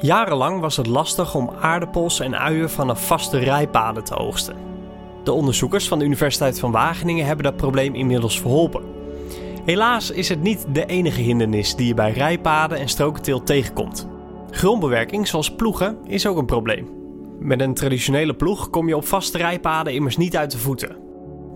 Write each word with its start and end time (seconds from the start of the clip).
Jarenlang 0.00 0.60
was 0.60 0.76
het 0.76 0.86
lastig 0.86 1.34
om 1.34 1.50
aardappels 1.60 2.20
en 2.20 2.38
uien 2.38 2.70
vanaf 2.70 3.06
vaste 3.06 3.38
rijpaden 3.38 4.04
te 4.04 4.16
oogsten. 4.16 4.56
De 5.24 5.32
onderzoekers 5.32 5.88
van 5.88 5.98
de 5.98 6.04
Universiteit 6.04 6.60
van 6.60 6.70
Wageningen 6.70 7.26
hebben 7.26 7.44
dat 7.44 7.56
probleem 7.56 7.94
inmiddels 7.94 8.40
verholpen. 8.40 8.82
Helaas 9.64 10.10
is 10.10 10.28
het 10.28 10.42
niet 10.42 10.66
de 10.72 10.86
enige 10.86 11.20
hindernis 11.20 11.74
die 11.76 11.86
je 11.86 11.94
bij 11.94 12.12
rijpaden 12.12 12.78
en 12.78 12.88
strokenteelt 12.88 13.46
tegenkomt. 13.46 14.08
Grondbewerking, 14.50 15.28
zoals 15.28 15.54
ploegen, 15.54 15.98
is 16.04 16.26
ook 16.26 16.36
een 16.36 16.46
probleem. 16.46 16.88
Met 17.38 17.60
een 17.60 17.74
traditionele 17.74 18.34
ploeg 18.34 18.70
kom 18.70 18.88
je 18.88 18.96
op 18.96 19.06
vaste 19.06 19.38
rijpaden 19.38 19.94
immers 19.94 20.16
niet 20.16 20.36
uit 20.36 20.50
de 20.50 20.58
voeten. 20.58 20.96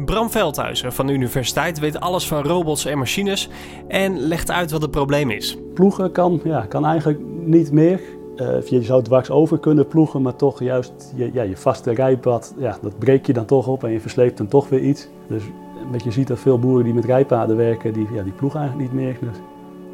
Bram 0.04 0.30
Veldhuizen 0.30 0.92
van 0.92 1.06
de 1.06 1.12
universiteit 1.12 1.78
weet 1.78 2.00
alles 2.00 2.26
van 2.26 2.42
robots 2.42 2.84
en 2.84 2.98
machines 2.98 3.48
en 3.88 4.18
legt 4.18 4.50
uit 4.50 4.70
wat 4.70 4.82
het 4.82 4.90
probleem 4.90 5.30
is. 5.30 5.58
Ploegen 5.74 6.12
kan, 6.12 6.40
ja, 6.44 6.60
kan 6.60 6.86
eigenlijk 6.86 7.20
niet 7.44 7.72
meer. 7.72 8.00
Uh, 8.36 8.60
je 8.60 8.82
zou 8.82 9.02
dwars 9.02 9.30
over 9.30 9.58
kunnen 9.58 9.86
ploegen, 9.86 10.22
maar 10.22 10.36
toch 10.36 10.60
juist 10.62 11.12
je, 11.16 11.30
ja, 11.32 11.42
je 11.42 11.56
vaste 11.56 11.90
rijpad, 11.90 12.54
ja, 12.58 12.78
dat 12.82 12.98
breek 12.98 13.26
je 13.26 13.32
dan 13.32 13.44
toch 13.44 13.68
op 13.68 13.84
en 13.84 13.90
je 13.90 14.00
versleept 14.00 14.38
dan 14.38 14.46
toch 14.46 14.68
weer 14.68 14.80
iets. 14.80 15.08
Dus 15.26 15.42
je 16.04 16.10
ziet 16.10 16.28
dat 16.28 16.38
veel 16.38 16.58
boeren 16.58 16.84
die 16.84 16.94
met 16.94 17.04
rijpaden 17.04 17.56
werken, 17.56 17.92
die, 17.92 18.06
ja, 18.12 18.22
die 18.22 18.32
ploegen 18.32 18.60
eigenlijk 18.60 18.92
niet 18.92 19.02
meer. 19.02 19.16
Dus 19.20 19.38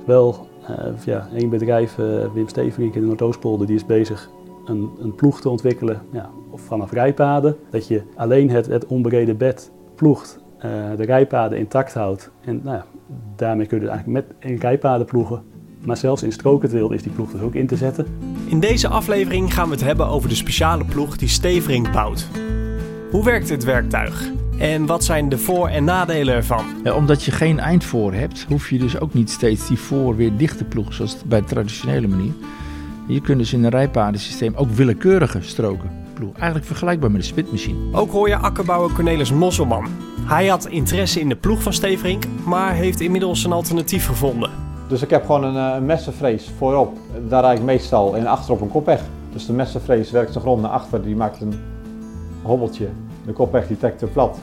wel 0.07 0.47
uh, 0.71 1.05
ja, 1.05 1.29
één 1.35 1.51
bedrijf, 1.51 1.99
uh, 1.99 2.25
Wim 2.35 2.49
Steverink 2.49 2.95
in 2.95 3.01
de 3.01 3.07
Noordoostpolder, 3.07 3.67
die 3.67 3.77
is 3.77 3.87
bezig 3.87 4.31
een, 4.65 4.91
een 5.01 5.15
ploeg 5.15 5.41
te 5.41 5.49
ontwikkelen 5.49 6.03
ja, 6.13 6.31
vanaf 6.55 6.93
rijpaden. 6.93 7.57
Dat 7.71 7.87
je 7.87 8.03
alleen 8.17 8.51
het, 8.51 8.67
het 8.67 8.87
onbereden 8.87 9.37
bed 9.37 9.71
ploegt, 9.95 10.41
de 10.97 11.05
rijpaden 11.05 11.59
intact 11.59 11.95
houdt. 11.95 12.31
En 12.41 12.61
nou 12.65 12.81
daarmee 13.37 13.67
kun 13.67 13.77
je 13.77 13.85
dus 13.85 13.93
eigenlijk 13.93 14.27
met 14.27 14.51
in 14.51 14.59
rijpaden 14.59 15.07
ploegen. 15.07 15.43
Maar 15.85 15.97
zelfs 15.97 16.23
in 16.23 16.33
strokenteelt 16.33 16.93
is 16.93 17.03
die 17.03 17.13
ploeg 17.13 17.31
dus 17.31 17.41
ook 17.41 17.55
in 17.55 17.67
te 17.67 17.77
zetten. 17.77 18.07
In 18.47 18.61
deze 18.61 18.89
aflevering 18.89 19.55
gaan 19.55 19.69
we 19.69 19.75
het 19.75 19.85
hebben 19.85 20.07
over 20.07 20.29
de 20.29 20.35
speciale 20.35 20.85
ploeg 20.85 21.17
die 21.17 21.29
Stevering 21.29 21.91
bouwt. 21.91 22.29
Hoe 23.11 23.25
werkt 23.25 23.49
dit 23.49 23.65
werktuig? 23.65 24.31
En 24.59 24.87
wat 24.87 25.05
zijn 25.05 25.29
de 25.29 25.39
voor- 25.39 25.69
en 25.69 25.85
nadelen 25.85 26.35
ervan? 26.35 26.65
Ja, 26.85 26.95
omdat 26.95 27.23
je 27.25 27.31
geen 27.31 27.59
eindvoor 27.59 28.13
hebt, 28.13 28.47
hoef 28.49 28.71
je 28.71 28.79
dus 28.79 29.01
ook 29.01 29.15
niet 29.15 29.31
steeds 29.31 29.69
die 29.69 29.79
voor 29.79 30.17
weer 30.17 30.37
dicht 30.37 30.59
te 30.59 30.65
ploegen, 30.65 30.95
zoals 30.95 31.17
bij 31.27 31.41
de 31.41 31.47
traditionele 31.47 32.09
manier. 32.09 32.33
Je 33.07 33.21
kunt 33.21 33.39
dus 33.39 33.53
in 33.53 33.65
een 33.65 33.71
rijpadensysteem 33.71 34.55
ook 34.55 34.71
willekeurige 34.71 35.39
stroken 35.43 35.91
ploegen. 36.15 36.37
Eigenlijk 36.37 36.67
vergelijkbaar 36.67 37.11
met 37.11 37.21
een 37.21 37.27
spitmachine. 37.27 37.79
Ook 37.93 38.11
hoor 38.11 38.29
je 38.29 38.37
akkerbouwer 38.37 38.93
Cornelis 38.93 39.33
Mosselman. 39.33 39.87
Hij 40.21 40.47
had 40.47 40.67
interesse 40.67 41.21
in 41.21 41.29
de 41.29 41.37
ploeg 41.37 41.63
van 41.63 41.73
Steverink, 41.73 42.25
maar 42.45 42.75
heeft 42.75 43.01
inmiddels 43.01 43.45
een 43.45 43.53
alternatief 43.53 44.07
gevonden. 44.07 44.51
Dus 44.89 45.03
ik 45.03 45.11
heb 45.11 45.27
gewoon 45.27 45.45
een, 45.45 45.91
eh, 45.91 46.23
een 46.29 46.41
voorop. 46.59 46.97
Daar 47.29 47.43
rijd 47.43 47.59
ik 47.59 47.65
meestal 47.65 48.17
en 48.17 48.27
achterop 48.27 48.61
een 48.61 48.71
kopweg. 48.71 49.03
Dus 49.33 49.47
de 49.47 49.53
messenvrees 49.53 50.11
werkt 50.11 50.33
de 50.33 50.41
grond 50.41 50.63
naar 50.63 50.71
achter, 50.71 51.03
die 51.03 51.17
maakt 51.17 51.41
een 51.41 51.55
hobbeltje. 52.43 52.89
De 53.27 53.33
kopweg 53.33 53.67
die 53.67 53.77
trekt 53.77 54.03
er 54.03 54.09
plat. 54.09 54.39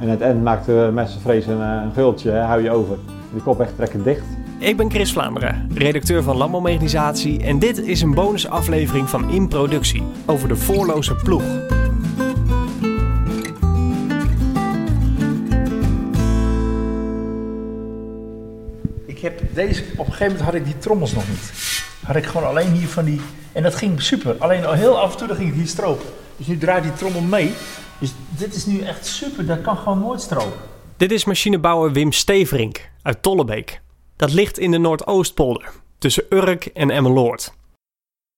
En 0.00 0.08
het 0.08 0.20
eind 0.20 0.42
maakt 0.42 0.66
de 0.66 0.90
messenvrees 0.92 1.46
een, 1.46 1.60
eh, 1.60 1.82
een 1.84 1.92
gultje, 1.92 2.32
hou 2.32 2.62
je 2.62 2.70
over. 2.70 2.96
De 3.34 3.40
kopweg 3.40 3.70
trekt 3.76 3.92
het 3.92 4.04
dicht. 4.04 4.24
Ik 4.58 4.76
ben 4.76 4.90
Chris 4.90 5.12
Vlaanderen, 5.12 5.68
redacteur 5.74 6.22
van 6.22 6.36
Landbouwmechanisatie 6.36 7.42
en 7.42 7.58
dit 7.58 7.78
is 7.78 8.02
een 8.02 8.14
bonusaflevering 8.14 9.08
van 9.08 9.30
In 9.30 9.48
Productie 9.48 10.02
over 10.26 10.48
de 10.48 10.56
voorloze 10.56 11.14
ploeg. 11.14 11.42
Heb 19.22 19.40
deze, 19.54 19.82
op 19.82 20.06
een 20.06 20.12
gegeven 20.12 20.26
moment 20.26 20.44
had 20.44 20.54
ik 20.54 20.64
die 20.64 20.78
trommels 20.78 21.12
nog 21.12 21.28
niet. 21.28 21.52
Had 22.06 22.16
ik 22.16 22.26
gewoon 22.26 22.48
alleen 22.48 22.72
hier 22.72 22.88
van 22.88 23.04
die, 23.04 23.20
en 23.52 23.62
dat 23.62 23.74
ging 23.74 24.02
super. 24.02 24.36
Alleen 24.38 24.66
al 24.66 24.72
heel 24.72 25.00
af 25.00 25.12
en 25.12 25.26
toe 25.26 25.36
ging 25.36 25.48
ik 25.48 25.54
hier 25.54 25.66
stropen. 25.66 26.06
Dus 26.36 26.46
nu 26.46 26.58
draait 26.58 26.82
die 26.82 26.92
trommel 26.92 27.20
mee. 27.20 27.52
Dus 27.98 28.14
dit 28.28 28.54
is 28.54 28.66
nu 28.66 28.80
echt 28.80 29.06
super, 29.06 29.46
dat 29.46 29.60
kan 29.60 29.76
gewoon 29.76 29.98
nooit 29.98 30.20
stropen. 30.20 30.60
Dit 30.96 31.12
is 31.12 31.24
machinebouwer 31.24 31.92
Wim 31.92 32.12
Steverink 32.12 32.90
uit 33.02 33.22
Tollebeek. 33.22 33.80
Dat 34.16 34.32
ligt 34.32 34.58
in 34.58 34.70
de 34.70 34.78
Noordoostpolder, 34.78 35.70
tussen 35.98 36.24
Urk 36.28 36.66
en 36.66 36.90
Emmeloord. 36.90 37.52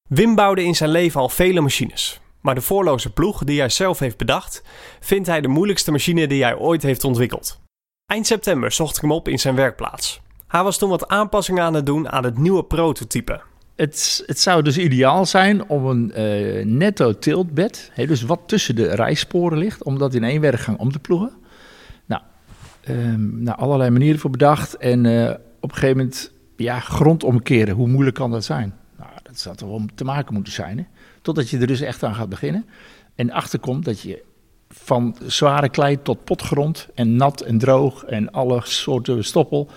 Wim 0.09 0.35
bouwde 0.35 0.65
in 0.65 0.75
zijn 0.75 0.91
leven 0.91 1.21
al 1.21 1.29
vele 1.29 1.61
machines, 1.61 2.21
maar 2.41 2.55
de 2.55 2.61
voorloze 2.61 3.13
ploeg 3.13 3.45
die 3.45 3.59
hij 3.59 3.69
zelf 3.69 3.99
heeft 3.99 4.17
bedacht, 4.17 4.63
vindt 5.01 5.29
hij 5.29 5.41
de 5.41 5.49
moeilijkste 5.49 5.91
machine 5.91 6.27
die 6.27 6.43
hij 6.43 6.57
ooit 6.57 6.83
heeft 6.83 7.05
ontwikkeld. 7.05 7.61
Eind 8.07 8.27
september 8.27 8.73
zocht 8.73 8.97
ik 8.97 9.03
hem 9.03 9.13
op 9.13 9.29
in 9.29 9.39
zijn 9.39 9.55
werkplaats. 9.55 10.21
Hij 10.55 10.63
was 10.63 10.79
toen 10.79 10.89
wat 10.89 11.09
aanpassingen 11.09 11.63
aan 11.63 11.75
het 11.75 11.87
doen 11.87 12.09
aan 12.09 12.25
het 12.25 12.39
nieuwe 12.39 12.65
prototype. 12.65 13.41
Het, 13.77 14.23
het 14.27 14.41
zou 14.41 14.63
dus 14.63 14.79
ideaal 14.79 15.27
zijn 15.27 15.69
om 15.69 15.87
een 15.87 16.13
uh, 16.17 16.65
netto 16.65 17.19
tiltbed, 17.19 17.93
dus 17.95 18.23
wat 18.23 18.41
tussen 18.47 18.77
de 18.77 18.95
rijsporen 18.95 19.59
ligt, 19.59 19.85
om 19.85 19.99
dat 19.99 20.15
in 20.15 20.25
één 20.25 20.41
werkgang 20.41 20.79
om 20.79 20.93
te 20.93 20.99
ploegen. 20.99 21.33
Nou, 22.07 22.23
um, 22.89 23.43
nou 23.43 23.59
allerlei 23.59 23.91
manieren 23.91 24.21
voor 24.21 24.31
bedacht 24.31 24.77
en 24.77 25.05
uh, 25.05 25.31
op 25.61 25.71
een 25.71 25.77
gegeven 25.77 25.97
moment 25.97 26.33
ja, 26.57 26.81
grond 26.81 27.25
omkeren. 27.25 27.75
Hoe 27.75 27.89
moeilijk 27.89 28.17
kan 28.17 28.31
dat 28.31 28.45
zijn? 28.45 28.75
Nou, 28.99 29.11
dat 29.23 29.39
zou 29.39 29.57
toch 29.57 29.69
wel 29.69 29.85
te 29.95 30.05
maken 30.05 30.35
moeten 30.35 30.53
zijn. 30.53 30.89
Totdat 31.23 31.51
je 31.51 31.59
er 31.59 31.67
dus 31.67 31.81
echt 31.81 32.03
aan 32.03 32.15
gaat 32.15 32.29
beginnen. 32.29 32.67
En 33.15 33.31
achterkomt 33.31 33.85
dat 33.85 34.01
je 34.01 34.23
van 34.69 35.17
zware 35.27 35.69
klei 35.69 36.03
tot 36.03 36.25
potgrond 36.25 36.89
en 36.95 37.17
nat 37.17 37.41
en 37.41 37.59
droog 37.59 38.05
en 38.05 38.33
alle 38.33 38.61
soorten 38.65 39.25
stoppel. 39.25 39.71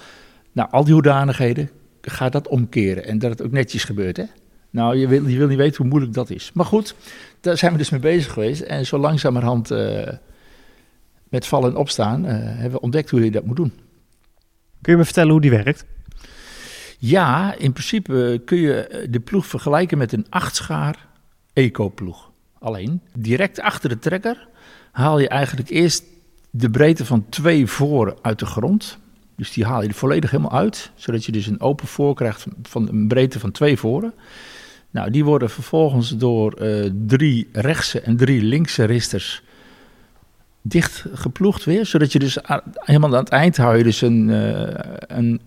Nou, 0.57 0.69
al 0.71 0.83
die 0.83 0.93
hoedanigheden, 0.93 1.69
gaat 2.01 2.31
dat 2.31 2.47
omkeren. 2.47 3.05
En 3.05 3.19
dat 3.19 3.29
het 3.29 3.41
ook 3.41 3.51
netjes 3.51 3.83
gebeurt, 3.83 4.17
hè? 4.17 4.23
Nou, 4.69 4.97
je 4.97 5.07
wil, 5.07 5.27
je 5.27 5.37
wil 5.37 5.47
niet 5.47 5.57
weten 5.57 5.77
hoe 5.77 5.87
moeilijk 5.87 6.13
dat 6.13 6.29
is. 6.29 6.51
Maar 6.53 6.65
goed, 6.65 6.95
daar 7.41 7.57
zijn 7.57 7.71
we 7.71 7.77
dus 7.77 7.89
mee 7.89 7.99
bezig 7.99 8.33
geweest. 8.33 8.61
En 8.61 8.85
zo 8.85 8.97
langzamerhand 8.97 9.71
uh, 9.71 10.07
met 11.29 11.47
vallen 11.47 11.69
en 11.69 11.75
opstaan 11.75 12.25
uh, 12.25 12.31
hebben 12.31 12.71
we 12.71 12.79
ontdekt 12.79 13.09
hoe 13.09 13.23
je 13.23 13.31
dat 13.31 13.45
moet 13.45 13.55
doen. 13.55 13.73
Kun 14.81 14.91
je 14.91 14.97
me 14.97 15.05
vertellen 15.05 15.31
hoe 15.31 15.41
die 15.41 15.49
werkt? 15.49 15.85
Ja, 16.97 17.55
in 17.57 17.71
principe 17.71 18.41
kun 18.45 18.57
je 18.57 19.07
de 19.09 19.19
ploeg 19.19 19.45
vergelijken 19.45 19.97
met 19.97 20.11
een 20.11 20.25
achtschaar 20.29 21.07
eco-ploeg. 21.53 22.31
Alleen, 22.59 23.01
direct 23.17 23.59
achter 23.59 23.89
de 23.89 23.99
trekker 23.99 24.47
haal 24.91 25.19
je 25.19 25.27
eigenlijk 25.27 25.69
eerst 25.69 26.03
de 26.49 26.69
breedte 26.69 27.05
van 27.05 27.25
twee 27.29 27.67
voren 27.67 28.15
uit 28.21 28.39
de 28.39 28.45
grond. 28.45 28.99
Dus 29.37 29.51
die 29.51 29.65
haal 29.65 29.81
je 29.81 29.87
er 29.87 29.93
volledig 29.93 30.31
helemaal 30.31 30.59
uit, 30.59 30.91
zodat 30.95 31.25
je 31.25 31.31
dus 31.31 31.47
een 31.47 31.61
open 31.61 31.87
voor 31.87 32.15
krijgt 32.15 32.45
van 32.63 32.87
een 32.87 33.07
breedte 33.07 33.39
van 33.39 33.51
twee 33.51 33.77
voren. 33.77 34.13
Nou, 34.91 35.11
die 35.11 35.25
worden 35.25 35.49
vervolgens 35.49 36.17
door 36.17 36.61
uh, 36.61 36.89
drie 37.07 37.49
rechtse 37.51 38.01
en 38.01 38.17
drie 38.17 38.41
linkse 38.41 38.83
risters 38.83 39.43
dicht 40.61 41.05
geploegd 41.13 41.63
weer, 41.63 41.85
zodat 41.85 42.11
je 42.11 42.19
dus 42.19 42.37
helemaal 42.73 43.13
aan 43.13 43.23
het 43.23 43.29
eind 43.29 43.57
hou 43.57 43.77
je 43.77 43.83
dus 43.83 44.01
een, 44.01 44.29
uh, 44.29 44.67
een, 45.07 45.41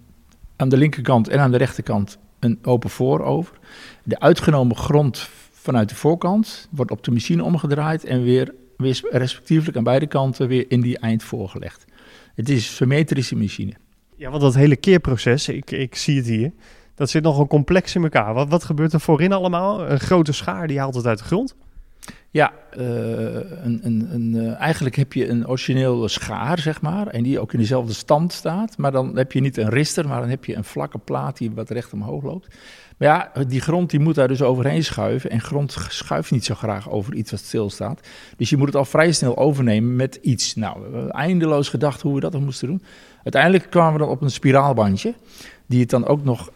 aan 0.56 0.68
de 0.68 0.76
linkerkant 0.76 1.28
en 1.28 1.38
aan 1.38 1.50
de 1.50 1.56
rechterkant 1.56 2.18
een 2.38 2.58
open 2.62 2.90
voor 2.90 3.24
over. 3.24 3.58
De 4.02 4.20
uitgenomen 4.20 4.76
grond 4.76 5.28
vanuit 5.50 5.88
de 5.88 5.94
voorkant 5.94 6.68
wordt 6.70 6.90
op 6.90 7.04
de 7.04 7.10
machine 7.10 7.44
omgedraaid 7.44 8.04
en 8.04 8.22
weer, 8.22 8.54
weer 8.76 9.00
respectievelijk 9.10 9.76
aan 9.76 9.84
beide 9.84 10.06
kanten 10.06 10.48
weer 10.48 10.64
in 10.68 10.80
die 10.80 10.98
eind 10.98 11.22
voorgelegd. 11.22 11.84
Het 12.40 12.48
is 12.48 12.68
een 12.68 12.74
symmetrische 12.74 13.36
machine. 13.36 13.72
Ja, 14.16 14.30
want 14.30 14.42
dat 14.42 14.54
hele 14.54 14.76
keerproces, 14.76 15.48
ik, 15.48 15.70
ik 15.70 15.94
zie 15.94 16.16
het 16.16 16.26
hier, 16.26 16.52
dat 16.94 17.10
zit 17.10 17.22
nogal 17.22 17.46
complex 17.46 17.94
in 17.94 18.02
elkaar. 18.02 18.34
Wat, 18.34 18.48
wat 18.48 18.64
gebeurt 18.64 18.92
er 18.92 19.00
voorin 19.00 19.32
allemaal? 19.32 19.90
Een 19.90 20.00
grote 20.00 20.32
schaar, 20.32 20.66
die 20.66 20.78
haalt 20.78 20.94
het 20.94 21.06
uit 21.06 21.18
de 21.18 21.24
grond? 21.24 21.56
Ja, 22.32 22.52
uh, 22.78 22.84
een, 22.84 23.80
een, 23.82 24.08
een, 24.10 24.34
uh, 24.34 24.60
eigenlijk 24.60 24.96
heb 24.96 25.12
je 25.12 25.28
een 25.28 25.48
origineel 25.48 26.08
schaar, 26.08 26.58
zeg 26.58 26.80
maar, 26.80 27.06
en 27.06 27.22
die 27.22 27.40
ook 27.40 27.52
in 27.52 27.58
dezelfde 27.58 27.92
stand 27.92 28.32
staat. 28.32 28.78
Maar 28.78 28.92
dan 28.92 29.16
heb 29.16 29.32
je 29.32 29.40
niet 29.40 29.56
een 29.56 29.68
rister, 29.68 30.08
maar 30.08 30.20
dan 30.20 30.28
heb 30.28 30.44
je 30.44 30.56
een 30.56 30.64
vlakke 30.64 30.98
plaat 30.98 31.38
die 31.38 31.50
wat 31.50 31.70
recht 31.70 31.92
omhoog 31.92 32.22
loopt. 32.22 32.48
Maar 32.96 33.08
ja, 33.08 33.44
die 33.44 33.60
grond 33.60 33.90
die 33.90 34.00
moet 34.00 34.14
daar 34.14 34.28
dus 34.28 34.42
overheen 34.42 34.84
schuiven. 34.84 35.30
En 35.30 35.40
grond 35.40 35.76
schuift 35.88 36.30
niet 36.30 36.44
zo 36.44 36.54
graag 36.54 36.90
over 36.90 37.14
iets 37.14 37.30
wat 37.30 37.40
stilstaat. 37.40 38.08
Dus 38.36 38.50
je 38.50 38.56
moet 38.56 38.66
het 38.66 38.76
al 38.76 38.84
vrij 38.84 39.12
snel 39.12 39.36
overnemen 39.36 39.96
met 39.96 40.18
iets. 40.22 40.54
Nou, 40.54 40.76
we 40.76 40.82
hebben 40.82 41.10
eindeloos 41.10 41.68
gedacht 41.68 42.00
hoe 42.00 42.14
we 42.14 42.20
dat 42.20 42.32
dan 42.32 42.44
moesten 42.44 42.68
doen. 42.68 42.82
Uiteindelijk 43.22 43.70
kwamen 43.70 43.92
we 43.92 43.98
dan 43.98 44.08
op 44.08 44.22
een 44.22 44.30
spiraalbandje, 44.30 45.14
die 45.66 45.80
het 45.80 45.90
dan 45.90 46.06
ook 46.06 46.24
nog 46.24 46.50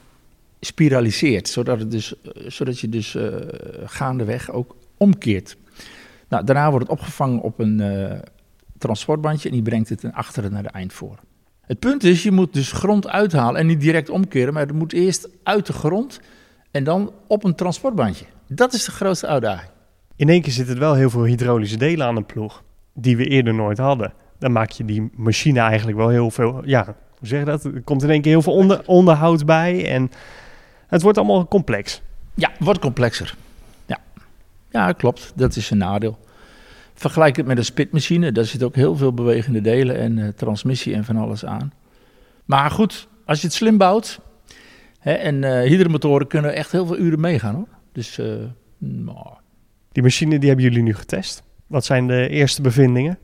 spiraliseert. 0.61 1.49
Zodat, 1.49 1.79
het 1.79 1.91
dus, 1.91 2.15
zodat 2.47 2.81
je 2.81 2.89
dus 2.89 3.17
gaandeweg 3.85 4.51
ook 4.51 4.77
omkeert. 4.97 5.57
Nou, 6.29 6.45
daarna 6.45 6.71
wordt 6.71 6.89
het 6.89 6.99
opgevangen 6.99 7.41
op 7.41 7.59
een 7.59 7.81
uh, 7.81 8.13
transportbandje 8.79 9.49
en 9.49 9.55
die 9.55 9.63
brengt 9.63 9.89
het 9.89 10.01
ten 10.01 10.13
achteren 10.13 10.53
naar 10.53 10.63
de 10.63 10.69
eindvoer. 10.69 11.19
Het 11.61 11.79
punt 11.79 12.05
is, 12.05 12.23
je 12.23 12.31
moet 12.31 12.53
dus 12.53 12.73
grond 12.73 13.09
uithalen 13.09 13.61
en 13.61 13.67
niet 13.67 13.81
direct 13.81 14.11
omkeren, 14.11 14.53
maar 14.53 14.67
het 14.67 14.75
moet 14.75 14.93
eerst 14.93 15.29
uit 15.43 15.67
de 15.67 15.73
grond 15.73 16.21
en 16.71 16.85
dan 16.85 17.13
op 17.27 17.45
een 17.45 17.55
transportbandje. 17.55 18.25
Dat 18.49 18.73
is 18.73 18.85
de 18.85 18.91
grootste 18.91 19.27
uitdaging. 19.27 19.71
In 20.17 20.29
één 20.29 20.43
keer 20.43 20.53
zitten 20.53 20.79
wel 20.79 20.95
heel 20.95 21.11
veel 21.11 21.25
hydraulische 21.25 21.77
delen 21.77 22.07
aan 22.07 22.17
een 22.17 22.27
ploeg, 22.27 22.63
die 22.95 23.17
we 23.17 23.27
eerder 23.27 23.55
nooit 23.55 23.79
hadden. 23.79 24.13
Dan 24.39 24.53
maak 24.53 24.71
je 24.71 24.85
die 24.85 25.11
machine 25.17 25.61
eigenlijk 25.61 25.97
wel 25.97 26.09
heel 26.09 26.31
veel, 26.31 26.63
ja, 26.65 26.85
hoe 27.19 27.29
zeg 27.29 27.39
je 27.39 27.45
dat? 27.45 27.65
Er 27.65 27.83
komt 27.83 28.03
in 28.03 28.11
één 28.11 28.21
keer 28.21 28.33
heel 28.33 28.43
veel 28.43 28.53
onder, 28.53 28.83
onderhoud 28.87 29.47
bij 29.47 29.91
en 29.91 30.11
het 30.87 31.03
wordt 31.03 31.19
allemaal 31.19 31.49
complex. 31.49 32.03
Ja, 32.35 32.51
wordt 32.59 32.81
complexer. 32.81 33.35
Ja. 34.75 34.93
klopt. 34.93 35.33
Dat 35.35 35.57
is 35.57 35.71
een 35.71 35.79
nadeel. 35.79 36.19
Vergelijk 36.95 37.37
het 37.37 37.47
met 37.47 37.59
een 37.59 37.65
spitmachine. 37.65 38.33
Daar 38.33 38.45
zit 38.45 38.63
ook 38.63 38.75
heel 38.75 38.97
veel 38.97 39.13
bewegende 39.13 39.61
delen 39.61 39.99
en 39.99 40.17
uh, 40.17 40.29
transmissie 40.29 40.95
en 40.95 41.05
van 41.05 41.17
alles 41.17 41.45
aan. 41.45 41.73
Maar 42.45 42.71
goed, 42.71 43.09
als 43.25 43.41
je 43.41 43.47
het 43.47 43.57
slim 43.57 43.79
bouwt. 43.79 44.21
Hè, 44.99 45.13
en 45.13 45.43
uh, 45.43 45.61
hydromotoren 45.61 46.27
kunnen 46.27 46.55
echt 46.55 46.73
heel 46.73 46.87
veel 46.87 46.99
uren 46.99 47.21
meegaan 47.21 47.55
hoor. 47.55 47.69
Dus, 47.93 48.19
uh, 48.19 48.27
nou. 48.79 49.27
Die 49.93 50.03
machine 50.03 50.39
die 50.39 50.49
hebben 50.49 50.67
jullie 50.67 50.83
nu 50.83 50.95
getest. 50.95 51.43
Wat 51.67 51.85
zijn 51.85 52.07
de 52.07 52.29
eerste 52.29 52.63
bevindingen? 52.63 53.19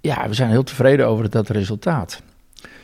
Ja, 0.00 0.28
we 0.28 0.34
zijn 0.34 0.50
heel 0.50 0.62
tevreden 0.62 1.06
over 1.06 1.30
dat 1.30 1.48
resultaat. 1.48 2.22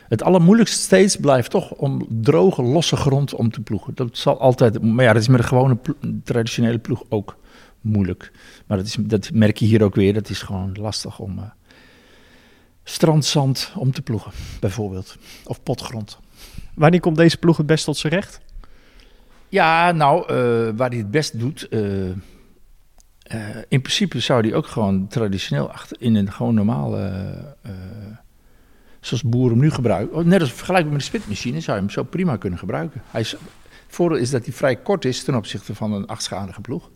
Het 0.08 0.22
allermoeilijkste 0.22 0.82
steeds 0.82 1.16
blijft 1.16 1.50
toch 1.50 1.70
om 1.70 2.06
droge, 2.08 2.62
losse 2.62 2.96
grond 2.96 3.34
om 3.34 3.50
te 3.50 3.60
ploegen. 3.60 3.94
Dat 3.94 4.18
zal 4.18 4.40
altijd, 4.40 4.82
maar 4.82 5.04
ja, 5.04 5.12
dat 5.12 5.22
is 5.22 5.28
met 5.28 5.40
een 5.40 5.46
gewone 5.46 5.78
traditionele 6.24 6.78
ploeg 6.78 7.02
ook 7.08 7.36
moeilijk. 7.80 8.32
Maar 8.66 8.76
dat, 8.76 8.86
is, 8.86 8.96
dat 9.00 9.30
merk 9.32 9.56
je 9.56 9.64
hier 9.64 9.82
ook 9.82 9.94
weer, 9.94 10.14
dat 10.14 10.28
is 10.28 10.42
gewoon 10.42 10.76
lastig 10.80 11.18
om 11.18 11.38
uh, 11.38 11.44
strandzand 12.84 13.72
om 13.76 13.92
te 13.92 14.02
ploegen, 14.02 14.32
bijvoorbeeld. 14.60 15.16
Of 15.44 15.62
potgrond. 15.62 16.18
Wanneer 16.74 17.00
komt 17.00 17.16
deze 17.16 17.38
ploeg 17.38 17.56
het 17.56 17.66
best 17.66 17.84
tot 17.84 17.96
zijn 17.96 18.12
recht? 18.12 18.40
Ja, 19.48 19.92
nou, 19.92 20.20
uh, 20.20 20.28
waar 20.76 20.88
hij 20.88 20.98
het 20.98 21.10
best 21.10 21.38
doet. 21.38 21.66
Uh, 21.70 22.10
in 23.68 23.80
principe 23.80 24.20
zou 24.20 24.40
hij 24.40 24.54
ook 24.54 24.66
gewoon 24.66 25.06
traditioneel 25.08 25.70
achter 25.70 25.96
in 26.00 26.14
een 26.14 26.32
gewoon 26.32 26.54
normale. 26.54 27.56
Zoals 29.00 29.22
boeren 29.22 29.50
hem 29.50 29.60
nu 29.60 29.70
gebruiken. 29.70 30.16
Oh, 30.16 30.24
net 30.24 30.40
als 30.40 30.52
vergelijkbaar 30.52 30.92
met 30.92 31.00
een 31.00 31.06
spitmachine 31.06 31.60
zou 31.60 31.76
je 31.76 31.82
hem 31.82 31.92
zo 31.92 32.02
prima 32.02 32.36
kunnen 32.36 32.58
gebruiken. 32.58 33.02
Hij 33.10 33.20
is, 33.20 33.30
het 33.30 33.40
voordeel 33.86 34.18
is 34.18 34.30
dat 34.30 34.44
hij 34.44 34.52
vrij 34.52 34.76
kort 34.76 35.04
is 35.04 35.24
ten 35.24 35.34
opzichte 35.34 35.74
van 35.74 35.92
een 35.92 36.06
achtschalige 36.06 36.60
ploeg. 36.60 36.90